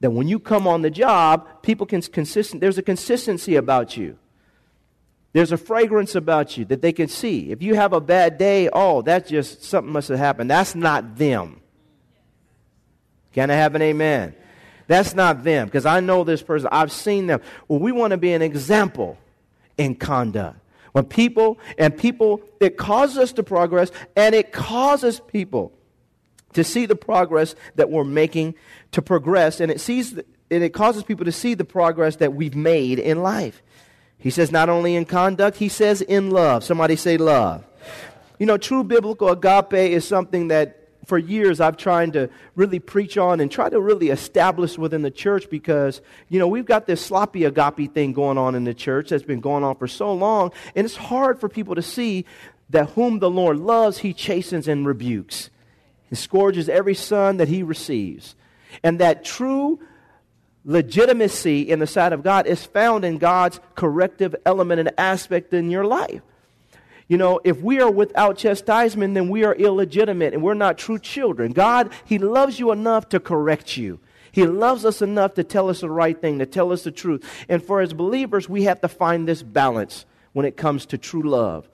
That 0.01 0.11
when 0.11 0.29
you 0.29 0.39
come 0.39 0.67
on 0.67 0.83
the 0.83 0.91
job, 0.91 1.63
people 1.63 1.87
can 1.87 2.03
consistent. 2.03 2.61
There's 2.61 2.79
a 2.79 2.83
consistency 2.83 3.57
about 3.57 3.97
you. 3.97 4.19
There's 5.33 5.51
a 5.51 5.57
fragrance 5.57 6.15
about 6.15 6.57
you 6.57 6.65
that 6.67 6.83
they 6.83 6.93
can 6.93 7.09
see. 7.09 7.51
If 7.51 7.63
you 7.63 7.75
have 7.75 7.93
a 7.93 8.01
bad 8.01 8.39
day, 8.39 8.69
oh, 8.73 9.03
that's 9.03 9.29
just 9.29 9.65
something 9.65 9.93
must 9.93 10.09
have 10.09 10.19
happened. 10.19 10.51
That's 10.51 10.75
not 10.75 11.17
them. 11.17 11.61
Can 13.33 13.51
I 13.51 13.55
have 13.55 13.75
an 13.75 13.83
amen? 13.83 14.35
That's 14.87 15.15
not 15.15 15.45
them 15.45 15.67
because 15.67 15.87
I 15.87 16.01
know 16.01 16.25
this 16.25 16.43
person. 16.43 16.69
I've 16.71 16.93
seen 16.93 17.27
them. 17.27 17.41
Well, 17.69 17.79
we 17.79 17.93
want 17.93 18.11
to 18.11 18.17
be 18.17 18.33
an 18.33 18.43
example 18.43 19.19
in 19.79 19.95
conduct. 19.95 20.59
When 20.93 21.05
people 21.05 21.59
and 21.77 21.97
people, 21.97 22.41
it 22.61 22.77
causes 22.77 23.19
us 23.19 23.33
to 23.33 23.43
progress 23.43 23.91
and 24.15 24.35
it 24.35 24.53
causes 24.53 25.21
people 25.21 25.73
to 26.53 26.63
see 26.63 26.87
the 26.87 26.95
progress 26.95 27.57
that 27.75 27.91
we're 27.91 28.05
making 28.05 28.55
to 28.93 29.03
progress 29.03 29.61
and 29.61 29.73
it 29.73 29.81
sees 29.81 30.13
and 30.13 30.63
it 30.63 30.71
causes 30.71 31.03
people 31.03 31.25
to 31.25 31.33
see 31.33 31.55
the 31.55 31.65
progress 31.65 32.17
that 32.17 32.35
we've 32.35 32.55
made 32.55 32.99
in 32.99 33.23
life. 33.23 33.63
He 34.19 34.31
says 34.31 34.53
not 34.53 34.69
only 34.69 34.95
in 34.95 35.05
conduct, 35.05 35.57
he 35.57 35.69
says 35.69 36.01
in 36.01 36.31
love. 36.31 36.63
Somebody 36.63 36.97
say 36.97 37.17
love. 37.17 37.65
You 38.39 38.47
know, 38.47 38.57
true 38.57 38.85
biblical 38.85 39.31
agape 39.31 39.93
is 39.93 40.07
something 40.07 40.49
that 40.49 40.84
for 41.05 41.19
years 41.19 41.61
I've 41.61 41.77
tried 41.77 42.13
to 42.15 42.31
really 42.55 42.79
preach 42.79 43.17
on 43.17 43.41
and 43.41 43.51
try 43.51 43.69
to 43.69 43.81
really 43.81 44.11
establish 44.11 44.79
within 44.79 45.03
the 45.03 45.11
church 45.11 45.49
because, 45.51 46.01
you 46.29 46.39
know, 46.39 46.49
we've 46.49 46.67
got 46.67 46.87
this 46.87 47.05
sloppy 47.05 47.45
agape 47.45 47.93
thing 47.93 48.13
going 48.13 48.39
on 48.39 48.55
in 48.55 48.65
the 48.65 48.75
church 48.75 49.11
that's 49.11 49.25
been 49.25 49.41
going 49.41 49.65
on 49.65 49.77
for 49.77 49.89
so 49.89 50.13
long, 50.13 50.53
and 50.75 50.85
it's 50.85 50.97
hard 50.97 51.41
for 51.41 51.49
people 51.49 51.75
to 51.75 51.83
see 51.83 52.25
that 52.71 52.91
whom 52.91 53.19
the 53.19 53.31
Lord 53.31 53.59
loves, 53.59 53.99
he 53.99 54.13
chastens 54.13 54.69
and 54.69 54.87
rebukes. 54.87 55.51
He 56.09 56.17
scourges 56.17 56.69
every 56.69 56.95
son 56.95 57.37
that 57.37 57.49
he 57.49 57.63
receives. 57.63 58.35
And 58.83 58.99
that 59.01 59.25
true 59.25 59.79
legitimacy 60.65 61.63
in 61.63 61.79
the 61.79 61.87
sight 61.87 62.13
of 62.13 62.23
God 62.23 62.47
is 62.47 62.65
found 62.65 63.05
in 63.05 63.19
God's 63.19 63.61
corrective 63.75 64.35
element 64.47 64.81
and 64.81 64.93
aspect 64.97 65.53
in 65.53 65.71
your 65.71 65.85
life. 65.85 66.23
You 67.07 67.19
know, 67.19 67.41
if 67.45 67.61
we 67.61 67.81
are 67.81 67.91
without 67.91 68.39
chastisement, 68.39 69.15
then 69.15 69.29
we 69.29 69.45
are 69.45 69.55
illegitimate 69.55 70.33
and 70.33 70.43
we're 70.43 70.55
not 70.55 70.79
true 70.79 70.99
children. 70.99 71.53
God, 71.53 71.93
He 72.05 72.19
loves 72.19 72.59
you 72.59 72.73
enough 72.73 73.09
to 73.11 73.21
correct 73.21 73.77
you. 73.77 74.01
He 74.33 74.47
loves 74.47 74.85
us 74.85 75.01
enough 75.01 75.35
to 75.35 75.45
tell 75.45 75.69
us 75.69 75.81
the 75.81 75.91
right 75.91 76.21
thing, 76.21 76.41
to 76.41 76.47
tell 76.47 76.73
us 76.73 76.83
the 76.83 76.91
truth. 76.91 77.25
And 77.49 77.63
for 77.63 77.81
as 77.81 77.93
believers, 77.93 78.49
we 78.49 78.65
have 78.65 78.81
to 78.81 78.89
find 78.89 79.29
this 79.29 79.43
balance 79.43 80.07
when 80.33 80.45
it 80.45 80.57
comes 80.57 80.87
to 80.87 80.99
true 80.99 81.23
love. 81.23 81.69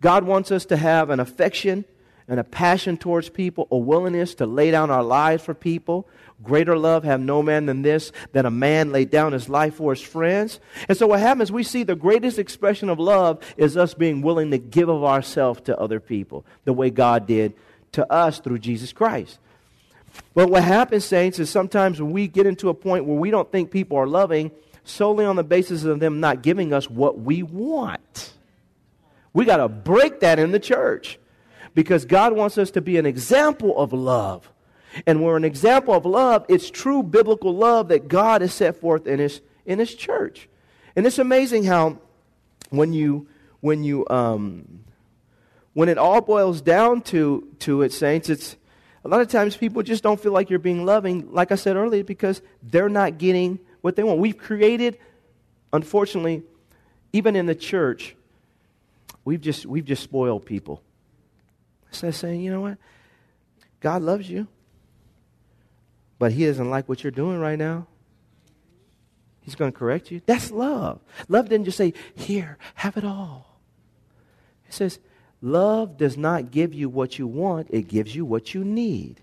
God 0.00 0.24
wants 0.24 0.50
us 0.50 0.64
to 0.66 0.76
have 0.76 1.10
an 1.10 1.20
affection 1.20 1.84
and 2.30 2.40
a 2.40 2.44
passion 2.44 2.96
towards 2.96 3.28
people, 3.28 3.68
a 3.70 3.76
willingness 3.76 4.34
to 4.36 4.46
lay 4.46 4.70
down 4.70 4.90
our 4.90 5.02
lives 5.02 5.44
for 5.44 5.52
people, 5.52 6.08
Greater 6.42 6.78
love 6.78 7.04
have 7.04 7.20
no 7.20 7.42
man 7.42 7.66
than 7.66 7.82
this, 7.82 8.12
that 8.32 8.46
a 8.46 8.50
man 8.50 8.92
lay 8.92 9.04
down 9.04 9.32
his 9.32 9.48
life 9.48 9.74
for 9.74 9.92
his 9.92 10.00
friends. 10.00 10.58
And 10.88 10.96
so 10.96 11.06
what 11.06 11.20
happens, 11.20 11.52
we 11.52 11.62
see 11.62 11.82
the 11.82 11.94
greatest 11.94 12.38
expression 12.38 12.88
of 12.88 12.98
love 12.98 13.40
is 13.58 13.76
us 13.76 13.92
being 13.92 14.22
willing 14.22 14.50
to 14.52 14.58
give 14.58 14.88
of 14.88 15.04
ourselves 15.04 15.60
to 15.62 15.78
other 15.78 16.00
people, 16.00 16.46
the 16.64 16.72
way 16.72 16.88
God 16.88 17.26
did 17.26 17.52
to 17.92 18.10
us 18.10 18.38
through 18.38 18.60
Jesus 18.60 18.92
Christ. 18.92 19.38
But 20.32 20.48
what 20.48 20.64
happens, 20.64 21.04
saints, 21.04 21.38
is 21.38 21.50
sometimes 21.50 22.00
when 22.00 22.12
we 22.12 22.26
get 22.26 22.46
into 22.46 22.68
a 22.68 22.74
point 22.74 23.04
where 23.04 23.18
we 23.18 23.30
don't 23.30 23.50
think 23.52 23.70
people 23.70 23.98
are 23.98 24.06
loving 24.06 24.50
solely 24.82 25.26
on 25.26 25.36
the 25.36 25.44
basis 25.44 25.84
of 25.84 26.00
them 26.00 26.20
not 26.20 26.42
giving 26.42 26.72
us 26.72 26.88
what 26.88 27.18
we 27.20 27.42
want. 27.42 28.32
We 29.34 29.44
got 29.44 29.58
to 29.58 29.68
break 29.68 30.20
that 30.20 30.38
in 30.38 30.52
the 30.52 30.58
church 30.58 31.18
because 31.74 32.04
God 32.04 32.32
wants 32.34 32.58
us 32.58 32.70
to 32.72 32.80
be 32.80 32.96
an 32.96 33.06
example 33.06 33.78
of 33.78 33.92
love 33.92 34.50
and 35.06 35.22
we're 35.22 35.36
an 35.36 35.44
example 35.44 35.94
of 35.94 36.04
love. 36.04 36.44
It's 36.48 36.70
true 36.70 37.02
biblical 37.02 37.54
love 37.54 37.88
that 37.88 38.08
God 38.08 38.40
has 38.40 38.52
set 38.52 38.76
forth 38.76 39.06
in 39.06 39.18
his, 39.18 39.40
in 39.64 39.78
his 39.78 39.94
church. 39.94 40.48
And 40.96 41.06
it's 41.06 41.18
amazing 41.18 41.64
how 41.64 41.98
when 42.70 42.92
you 42.92 43.28
when 43.60 43.84
you 43.84 44.06
um, 44.08 44.84
when 45.74 45.88
it 45.88 45.98
all 45.98 46.20
boils 46.20 46.60
down 46.60 47.02
to 47.02 47.46
to 47.60 47.82
it, 47.82 47.92
saints, 47.92 48.28
it's 48.28 48.56
a 49.04 49.08
lot 49.08 49.20
of 49.20 49.28
times 49.28 49.56
people 49.56 49.82
just 49.82 50.02
don't 50.02 50.20
feel 50.20 50.32
like 50.32 50.50
you're 50.50 50.58
being 50.58 50.84
loving, 50.84 51.32
like 51.32 51.52
I 51.52 51.54
said 51.54 51.76
earlier, 51.76 52.04
because 52.04 52.42
they're 52.62 52.88
not 52.88 53.18
getting 53.18 53.58
what 53.80 53.96
they 53.96 54.02
want. 54.02 54.18
We've 54.18 54.36
created, 54.36 54.98
unfortunately, 55.72 56.42
even 57.12 57.36
in 57.36 57.46
the 57.46 57.54
church, 57.54 58.16
we've 59.24 59.40
just 59.40 59.66
we've 59.66 59.84
just 59.84 60.02
spoiled 60.02 60.44
people. 60.44 60.82
Instead 61.90 62.08
of 62.08 62.16
saying, 62.16 62.40
you 62.40 62.50
know 62.50 62.60
what? 62.60 62.78
God 63.80 64.02
loves 64.02 64.28
you, 64.28 64.46
but 66.18 66.32
He 66.32 66.46
doesn't 66.46 66.70
like 66.70 66.88
what 66.88 67.02
you're 67.04 67.10
doing 67.10 67.38
right 67.38 67.58
now. 67.58 67.86
He's 69.40 69.54
going 69.54 69.72
to 69.72 69.78
correct 69.78 70.10
you. 70.10 70.20
That's 70.26 70.50
love. 70.50 71.00
Love 71.28 71.48
didn't 71.48 71.64
just 71.64 71.78
say, 71.78 71.94
Here, 72.14 72.58
have 72.74 72.96
it 72.96 73.04
all. 73.04 73.58
It 74.68 74.74
says, 74.74 74.98
Love 75.42 75.96
does 75.96 76.16
not 76.16 76.50
give 76.50 76.74
you 76.74 76.88
what 76.88 77.18
you 77.18 77.26
want, 77.26 77.68
it 77.70 77.88
gives 77.88 78.14
you 78.14 78.24
what 78.24 78.54
you 78.54 78.64
need. 78.64 79.20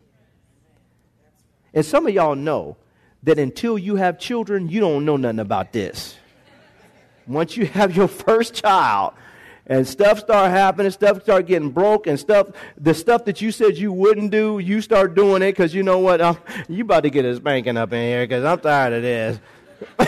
And 1.73 1.85
some 1.85 2.07
of 2.07 2.13
y'all 2.13 2.35
know 2.35 2.77
that 3.23 3.37
until 3.37 3.77
you 3.77 3.97
have 3.97 4.17
children, 4.17 4.67
you 4.67 4.79
don't 4.79 5.05
know 5.05 5.17
nothing 5.17 5.39
about 5.39 5.73
this. 5.73 6.15
Once 7.27 7.55
you 7.55 7.65
have 7.67 7.95
your 7.95 8.07
first 8.07 8.53
child, 8.53 9.13
and 9.67 9.87
stuff 9.87 10.19
start 10.19 10.49
happening, 10.49 10.91
stuff 10.91 11.21
start 11.21 11.45
getting 11.45 11.69
broke, 11.69 12.07
and 12.07 12.19
stuff, 12.19 12.47
the 12.77 12.93
stuff 12.93 13.25
that 13.25 13.41
you 13.41 13.51
said 13.51 13.77
you 13.77 13.91
wouldn't 13.91 14.31
do, 14.31 14.59
you 14.59 14.81
start 14.81 15.13
doing 15.13 15.41
it 15.41 15.51
because 15.51 15.75
you 15.75 15.83
know 15.83 15.99
what? 15.99 16.21
I'm, 16.21 16.37
you 16.67 16.83
about 16.83 17.03
to 17.03 17.09
get 17.09 17.25
a 17.25 17.35
spanking 17.35 17.77
up 17.77 17.93
in 17.93 18.01
here 18.01 18.23
because 18.23 18.43
I'm 18.43 18.59
tired 18.59 18.93
of 18.93 19.01
this. 19.01 19.39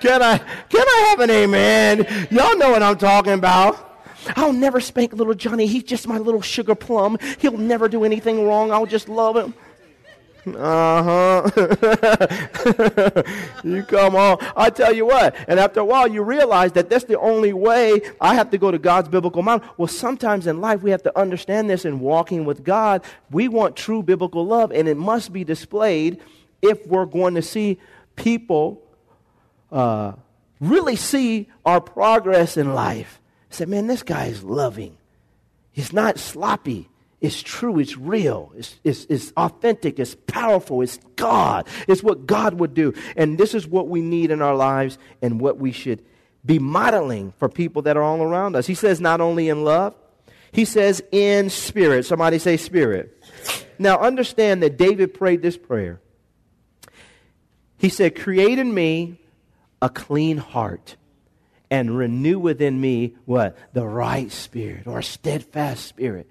can 0.00 0.22
I, 0.22 0.38
can 0.38 0.86
I 0.88 1.06
have 1.10 1.20
an 1.20 1.30
amen? 1.30 2.28
Y'all 2.30 2.56
know 2.56 2.70
what 2.70 2.82
I'm 2.82 2.98
talking 2.98 3.32
about. 3.32 3.88
I'll 4.36 4.52
never 4.52 4.80
spank 4.80 5.14
little 5.14 5.34
Johnny. 5.34 5.66
He's 5.66 5.84
just 5.84 6.06
my 6.06 6.18
little 6.18 6.42
sugar 6.42 6.74
plum. 6.74 7.18
He'll 7.38 7.56
never 7.56 7.88
do 7.88 8.04
anything 8.04 8.46
wrong. 8.46 8.70
I'll 8.70 8.86
just 8.86 9.08
love 9.08 9.36
him. 9.36 9.54
Uh 10.56 11.02
huh. 11.02 11.50
you 13.64 13.82
come 13.84 14.16
on. 14.16 14.38
I 14.56 14.70
tell 14.70 14.92
you 14.92 15.06
what. 15.06 15.34
And 15.48 15.58
after 15.58 15.80
a 15.80 15.84
while, 15.84 16.08
you 16.08 16.22
realize 16.22 16.72
that 16.72 16.90
that's 16.90 17.04
the 17.04 17.18
only 17.18 17.52
way 17.52 18.00
I 18.20 18.34
have 18.34 18.50
to 18.50 18.58
go 18.58 18.70
to 18.70 18.78
God's 18.78 19.08
biblical 19.08 19.42
model. 19.42 19.68
Well, 19.76 19.88
sometimes 19.88 20.46
in 20.46 20.60
life, 20.60 20.82
we 20.82 20.90
have 20.90 21.02
to 21.04 21.18
understand 21.18 21.70
this 21.70 21.84
in 21.84 22.00
walking 22.00 22.44
with 22.44 22.64
God. 22.64 23.02
We 23.30 23.48
want 23.48 23.76
true 23.76 24.02
biblical 24.02 24.44
love, 24.44 24.72
and 24.72 24.88
it 24.88 24.96
must 24.96 25.32
be 25.32 25.44
displayed 25.44 26.20
if 26.60 26.86
we're 26.86 27.06
going 27.06 27.34
to 27.36 27.42
see 27.42 27.78
people 28.16 28.82
uh, 29.72 30.12
really 30.60 30.96
see 30.96 31.48
our 31.64 31.80
progress 31.80 32.56
in 32.56 32.74
life. 32.74 33.20
Say, 33.48 33.64
man, 33.64 33.86
this 33.86 34.02
guy 34.02 34.26
is 34.26 34.44
loving. 34.44 34.96
He's 35.72 35.92
not 35.92 36.18
sloppy. 36.18 36.89
It's 37.20 37.42
true, 37.42 37.78
it's 37.78 37.98
real, 37.98 38.52
it's, 38.56 38.80
it's, 38.82 39.04
it's 39.10 39.32
authentic, 39.36 39.98
it's 39.98 40.14
powerful, 40.14 40.80
it's 40.80 40.98
God. 41.16 41.68
It's 41.86 42.02
what 42.02 42.26
God 42.26 42.54
would 42.54 42.72
do. 42.72 42.94
And 43.14 43.36
this 43.36 43.54
is 43.54 43.66
what 43.66 43.88
we 43.88 44.00
need 44.00 44.30
in 44.30 44.40
our 44.40 44.54
lives 44.54 44.96
and 45.20 45.38
what 45.38 45.58
we 45.58 45.70
should 45.70 46.02
be 46.46 46.58
modeling 46.58 47.34
for 47.38 47.50
people 47.50 47.82
that 47.82 47.98
are 47.98 48.02
all 48.02 48.22
around 48.22 48.56
us. 48.56 48.66
He 48.66 48.74
says, 48.74 49.02
not 49.02 49.20
only 49.20 49.50
in 49.50 49.64
love, 49.64 49.94
he 50.52 50.64
says, 50.64 51.02
in 51.12 51.50
spirit. 51.50 52.06
Somebody 52.06 52.38
say, 52.38 52.56
spirit. 52.56 53.22
Now, 53.78 53.98
understand 53.98 54.62
that 54.62 54.78
David 54.78 55.12
prayed 55.12 55.42
this 55.42 55.58
prayer. 55.58 56.00
He 57.76 57.88
said, 57.88 58.18
Create 58.18 58.58
in 58.58 58.72
me 58.72 59.18
a 59.80 59.88
clean 59.88 60.38
heart 60.38 60.96
and 61.70 61.96
renew 61.96 62.38
within 62.38 62.80
me 62.80 63.14
what? 63.24 63.56
The 63.72 63.86
right 63.86 64.30
spirit 64.30 64.86
or 64.86 65.02
steadfast 65.02 65.86
spirit 65.86 66.30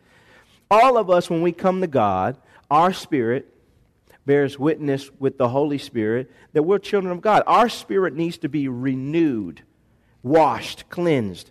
all 0.72 0.98
of 0.98 1.10
us, 1.10 1.30
when 1.30 1.42
we 1.42 1.52
come 1.52 1.82
to 1.82 1.88
God, 1.88 2.38
our 2.70 2.94
spirit 2.94 3.54
bears 4.26 4.60
witness 4.60 5.10
with 5.20 5.38
the 5.38 5.50
Holy 5.50 5.78
Spirit 5.78 6.32
that 6.54 6.64
we're 6.64 6.78
children 6.78 7.12
of 7.12 7.22
God. 7.22 7.44
Our 7.48 7.70
spirit 7.70 8.14
needs 8.14 8.38
to 8.40 8.50
be 8.50 8.68
renewed, 8.68 9.64
washed, 10.22 10.90
cleansed. 10.90 11.50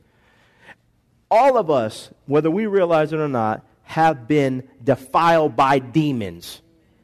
All 1.30 1.58
of 1.58 1.70
us, 1.70 2.10
whether 2.26 2.50
we 2.50 2.66
realize 2.66 3.12
it 3.12 3.18
or 3.18 3.28
not, 3.28 3.64
have 3.82 4.28
been 4.28 4.68
defiled 4.82 5.56
by 5.56 5.78
demons, 5.78 6.62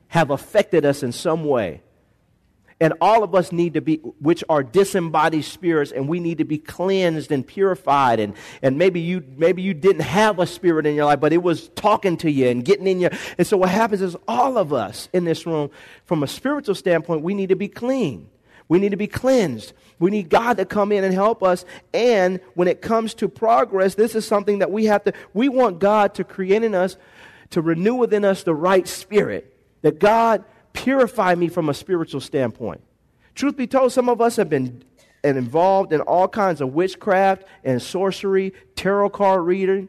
have 0.09 0.31
affected 0.31 0.85
us 0.85 1.03
in 1.03 1.13
some 1.13 1.45
way. 1.45 1.83
And 2.81 2.95
all 3.01 3.23
of 3.23 3.35
us 3.35 3.53
need 3.53 3.75
to 3.75 3.81
be, 3.81 3.97
which 3.97 4.43
are 4.49 4.63
disembodied 4.63 5.45
spirits, 5.45 5.93
and 5.93 6.09
we 6.09 6.19
need 6.19 6.39
to 6.39 6.45
be 6.45 6.59
cleansed 6.59 7.31
and 7.31 7.47
purified. 7.47 8.19
And, 8.19 8.35
and 8.63 8.77
maybe 8.79 9.01
you 9.01 9.25
maybe 9.37 9.63
you 9.63 9.75
didn't 9.75 10.03
have 10.03 10.39
a 10.39 10.47
spirit 10.47 10.85
in 10.85 10.95
your 10.95 11.05
life, 11.05 11.21
but 11.21 11.33
it 11.33 11.43
was 11.43 11.69
talking 11.71 12.17
to 12.19 12.31
you 12.31 12.49
and 12.49 12.65
getting 12.65 12.87
in 12.87 13.01
your. 13.01 13.11
And 13.39 13.47
so 13.47 13.57
what 13.57 13.71
happens 13.71 14.03
is 14.03 14.17
all 14.27 14.59
of 14.59 14.73
us 14.73 15.09
in 15.13 15.25
this 15.25 15.47
room, 15.47 15.71
from 16.05 16.23
a 16.23 16.27
spiritual 16.27 16.75
standpoint, 16.75 17.23
we 17.23 17.35
need 17.35 17.51
to 17.51 17.57
be 17.57 17.69
clean. 17.69 18.29
We 18.69 18.79
need 18.79 18.91
to 18.91 18.97
be 18.97 19.07
cleansed. 19.07 19.73
We 19.99 20.11
need 20.11 20.29
God 20.29 20.57
to 20.57 20.65
come 20.65 20.91
in 20.91 21.05
and 21.05 21.15
help 21.15 21.43
us. 21.43 21.65
And 21.93 22.41
when 22.55 22.67
it 22.67 22.83
comes 22.83 23.15
to 23.15 23.29
progress, 23.29 23.95
this 23.95 24.15
is 24.15 24.27
something 24.27 24.59
that 24.61 24.71
we 24.71 24.87
have 24.87 25.05
to, 25.05 25.13
we 25.33 25.49
want 25.49 25.79
God 25.79 26.15
to 26.15 26.25
create 26.25 26.65
in 26.65 26.75
us, 26.75 26.97
to 27.51 27.63
renew 27.63 27.95
within 27.95 28.25
us 28.25 28.43
the 28.43 28.55
right 28.55 28.89
spirit. 28.89 29.51
That 29.83 29.99
God 29.99 30.45
purify 30.75 31.35
me 31.35 31.49
from 31.49 31.71
a 31.71 31.75
spiritual 31.75 32.21
standpoint. 32.21 32.83
Truth 33.35 33.57
be 33.57 33.67
told, 33.67 33.93
some 33.93 34.11
of 34.11 34.21
us 34.21 34.37
have 34.37 34.51
been 34.51 34.85
involved 35.23 35.93
in 35.93 36.03
all 36.03 36.29
kinds 36.29 36.61
of 36.61 36.75
witchcraft 36.75 37.45
and 37.65 37.81
sorcery, 37.81 38.53
tarot 38.77 39.09
card 39.11 39.47
reading. 39.47 39.89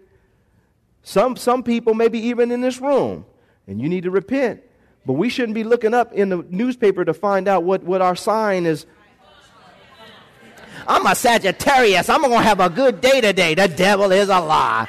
Some, 1.03 1.35
some 1.35 1.61
people, 1.61 1.93
maybe 1.93 2.19
even 2.19 2.51
in 2.51 2.61
this 2.61 2.79
room, 2.79 3.25
and 3.67 3.81
you 3.81 3.89
need 3.89 4.03
to 4.03 4.11
repent. 4.11 4.63
But 5.05 5.13
we 5.13 5.29
shouldn't 5.29 5.53
be 5.53 5.63
looking 5.63 5.93
up 5.93 6.13
in 6.13 6.29
the 6.29 6.45
newspaper 6.49 7.05
to 7.05 7.13
find 7.13 7.47
out 7.47 7.63
what, 7.63 7.83
what 7.83 8.01
our 8.01 8.15
sign 8.15 8.65
is. 8.65 8.87
I'm 10.87 11.05
a 11.05 11.13
Sagittarius. 11.13 12.09
I'm 12.09 12.21
going 12.21 12.31
to 12.31 12.41
have 12.41 12.59
a 12.59 12.69
good 12.69 13.01
day 13.01 13.21
today. 13.21 13.53
The 13.53 13.67
devil 13.67 14.11
is 14.11 14.29
a 14.29 14.39
lie. 14.39 14.87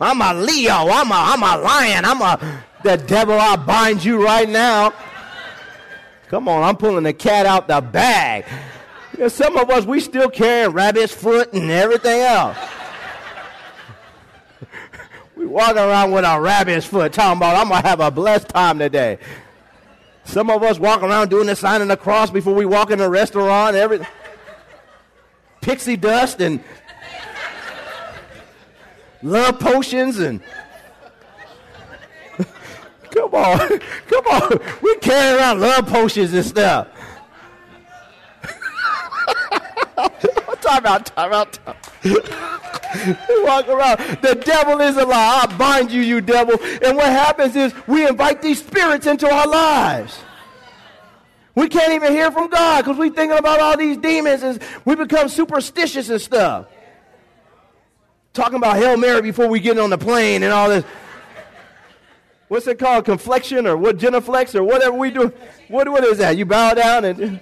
I'm 0.00 0.20
a 0.20 0.34
Leo. 0.34 0.72
I'm 0.72 1.10
a, 1.10 1.14
I'm 1.14 1.42
a 1.42 1.62
lion. 1.62 2.04
I'm 2.04 2.20
a 2.20 2.64
the 2.82 2.96
devil, 2.96 3.38
I 3.38 3.56
bind 3.56 4.04
you 4.04 4.24
right 4.24 4.48
now. 4.48 4.92
Come 6.28 6.48
on, 6.48 6.62
I'm 6.62 6.76
pulling 6.76 7.04
the 7.04 7.12
cat 7.12 7.46
out 7.46 7.68
the 7.68 7.80
bag. 7.80 8.46
You 9.12 9.24
know, 9.24 9.28
some 9.28 9.56
of 9.56 9.68
us, 9.68 9.84
we 9.84 10.00
still 10.00 10.30
carrying 10.30 10.72
rabbit's 10.72 11.12
foot 11.12 11.52
and 11.52 11.70
everything 11.70 12.20
else. 12.20 12.56
we 15.36 15.44
walking 15.44 15.76
around 15.76 16.12
with 16.12 16.24
our 16.24 16.40
rabbit's 16.40 16.86
foot 16.86 17.12
talking 17.12 17.36
about, 17.36 17.56
I'm 17.56 17.68
going 17.68 17.82
to 17.82 17.88
have 17.88 18.00
a 18.00 18.10
blessed 18.10 18.48
time 18.48 18.78
today. 18.78 19.18
Some 20.24 20.50
of 20.50 20.62
us 20.62 20.78
walk 20.78 21.02
around 21.02 21.28
doing 21.28 21.46
the 21.46 21.56
sign 21.56 21.82
of 21.82 21.88
the 21.88 21.96
cross 21.96 22.30
before 22.30 22.54
we 22.54 22.64
walk 22.64 22.90
in 22.90 23.00
a 23.00 23.08
restaurant, 23.08 23.76
everything. 23.76 24.06
Pixie 25.60 25.96
dust 25.96 26.40
and 26.40 26.62
love 29.22 29.60
potions 29.60 30.18
and 30.18 30.40
Come 33.12 33.34
on. 33.34 33.58
Come 34.08 34.26
on. 34.26 34.60
We 34.82 34.96
carry 34.96 35.38
around 35.38 35.60
love 35.60 35.86
potions 35.86 36.32
and 36.32 36.44
stuff. 36.44 36.88
time 40.62 40.86
out, 40.86 41.06
time 41.06 41.32
out, 41.32 41.52
time 41.52 41.76
we 42.04 43.44
walk 43.44 43.68
around. 43.68 43.98
The 44.22 44.40
devil 44.44 44.80
is 44.80 44.96
a 44.96 45.04
lie. 45.04 45.44
I 45.44 45.56
bind 45.56 45.92
you, 45.92 46.00
you 46.00 46.20
devil. 46.20 46.58
And 46.82 46.96
what 46.96 47.06
happens 47.06 47.54
is 47.54 47.72
we 47.86 48.06
invite 48.06 48.42
these 48.42 48.64
spirits 48.64 49.06
into 49.06 49.30
our 49.30 49.46
lives. 49.46 50.18
We 51.54 51.68
can't 51.68 51.92
even 51.92 52.12
hear 52.12 52.30
from 52.30 52.48
God 52.48 52.82
because 52.82 52.96
we're 52.96 53.10
thinking 53.10 53.38
about 53.38 53.60
all 53.60 53.76
these 53.76 53.98
demons 53.98 54.42
and 54.42 54.62
we 54.84 54.94
become 54.94 55.28
superstitious 55.28 56.08
and 56.08 56.20
stuff. 56.20 56.66
Talking 58.32 58.56
about 58.56 58.76
Hail 58.76 58.96
Mary 58.96 59.20
before 59.20 59.48
we 59.48 59.60
get 59.60 59.78
on 59.78 59.90
the 59.90 59.98
plane 59.98 60.42
and 60.42 60.52
all 60.52 60.70
this 60.70 60.84
what's 62.52 62.66
it 62.66 62.78
called? 62.78 63.06
Conflection 63.06 63.66
or 63.66 63.78
what 63.78 63.96
genuflex 63.96 64.54
or 64.54 64.62
whatever 64.62 64.94
we 64.94 65.10
do. 65.10 65.32
What, 65.68 65.88
what 65.88 66.04
is 66.04 66.18
that? 66.18 66.36
You 66.36 66.44
bow 66.44 66.74
down 66.74 67.06
and 67.06 67.40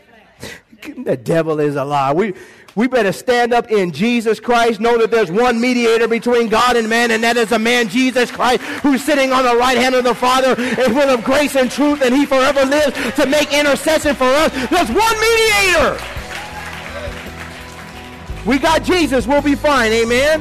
the 1.05 1.16
devil 1.16 1.59
is 1.59 1.75
a 1.75 1.85
lie. 1.85 2.12
We, 2.12 2.35
we 2.77 2.87
better 2.87 3.11
stand 3.11 3.53
up 3.53 3.73
in 3.73 3.90
Jesus 3.90 4.38
Christ, 4.38 4.79
know 4.79 4.99
that 4.99 5.11
there's 5.11 5.29
one 5.29 5.61
mediator 5.61 6.07
between 6.07 6.49
God 6.49 6.77
and 6.77 6.88
man, 6.88 7.11
and 7.11 7.25
that 7.25 7.37
is 7.37 7.51
a 7.51 7.59
man, 7.59 7.88
Jesus 7.88 8.31
Christ, 8.31 8.62
who's 8.85 9.03
sitting 9.03 9.33
on 9.33 9.42
the 9.42 9.57
right 9.57 9.77
hand 9.77 9.96
of 9.96 10.05
the 10.05 10.14
Father 10.14 10.55
and 10.57 10.92
full 10.92 11.11
of 11.11 11.25
grace 11.25 11.57
and 11.57 11.68
truth, 11.68 12.03
and 12.03 12.14
he 12.14 12.25
forever 12.25 12.64
lives 12.64 12.94
to 13.16 13.27
make 13.27 13.53
intercession 13.53 14.14
for 14.14 14.29
us. 14.29 14.53
There's 14.70 14.90
one 14.90 15.16
mediator. 15.18 16.01
We 18.46 18.61
got 18.61 18.85
Jesus, 18.85 19.27
we'll 19.27 19.42
be 19.42 19.57
fine. 19.57 19.90
Amen. 19.90 20.40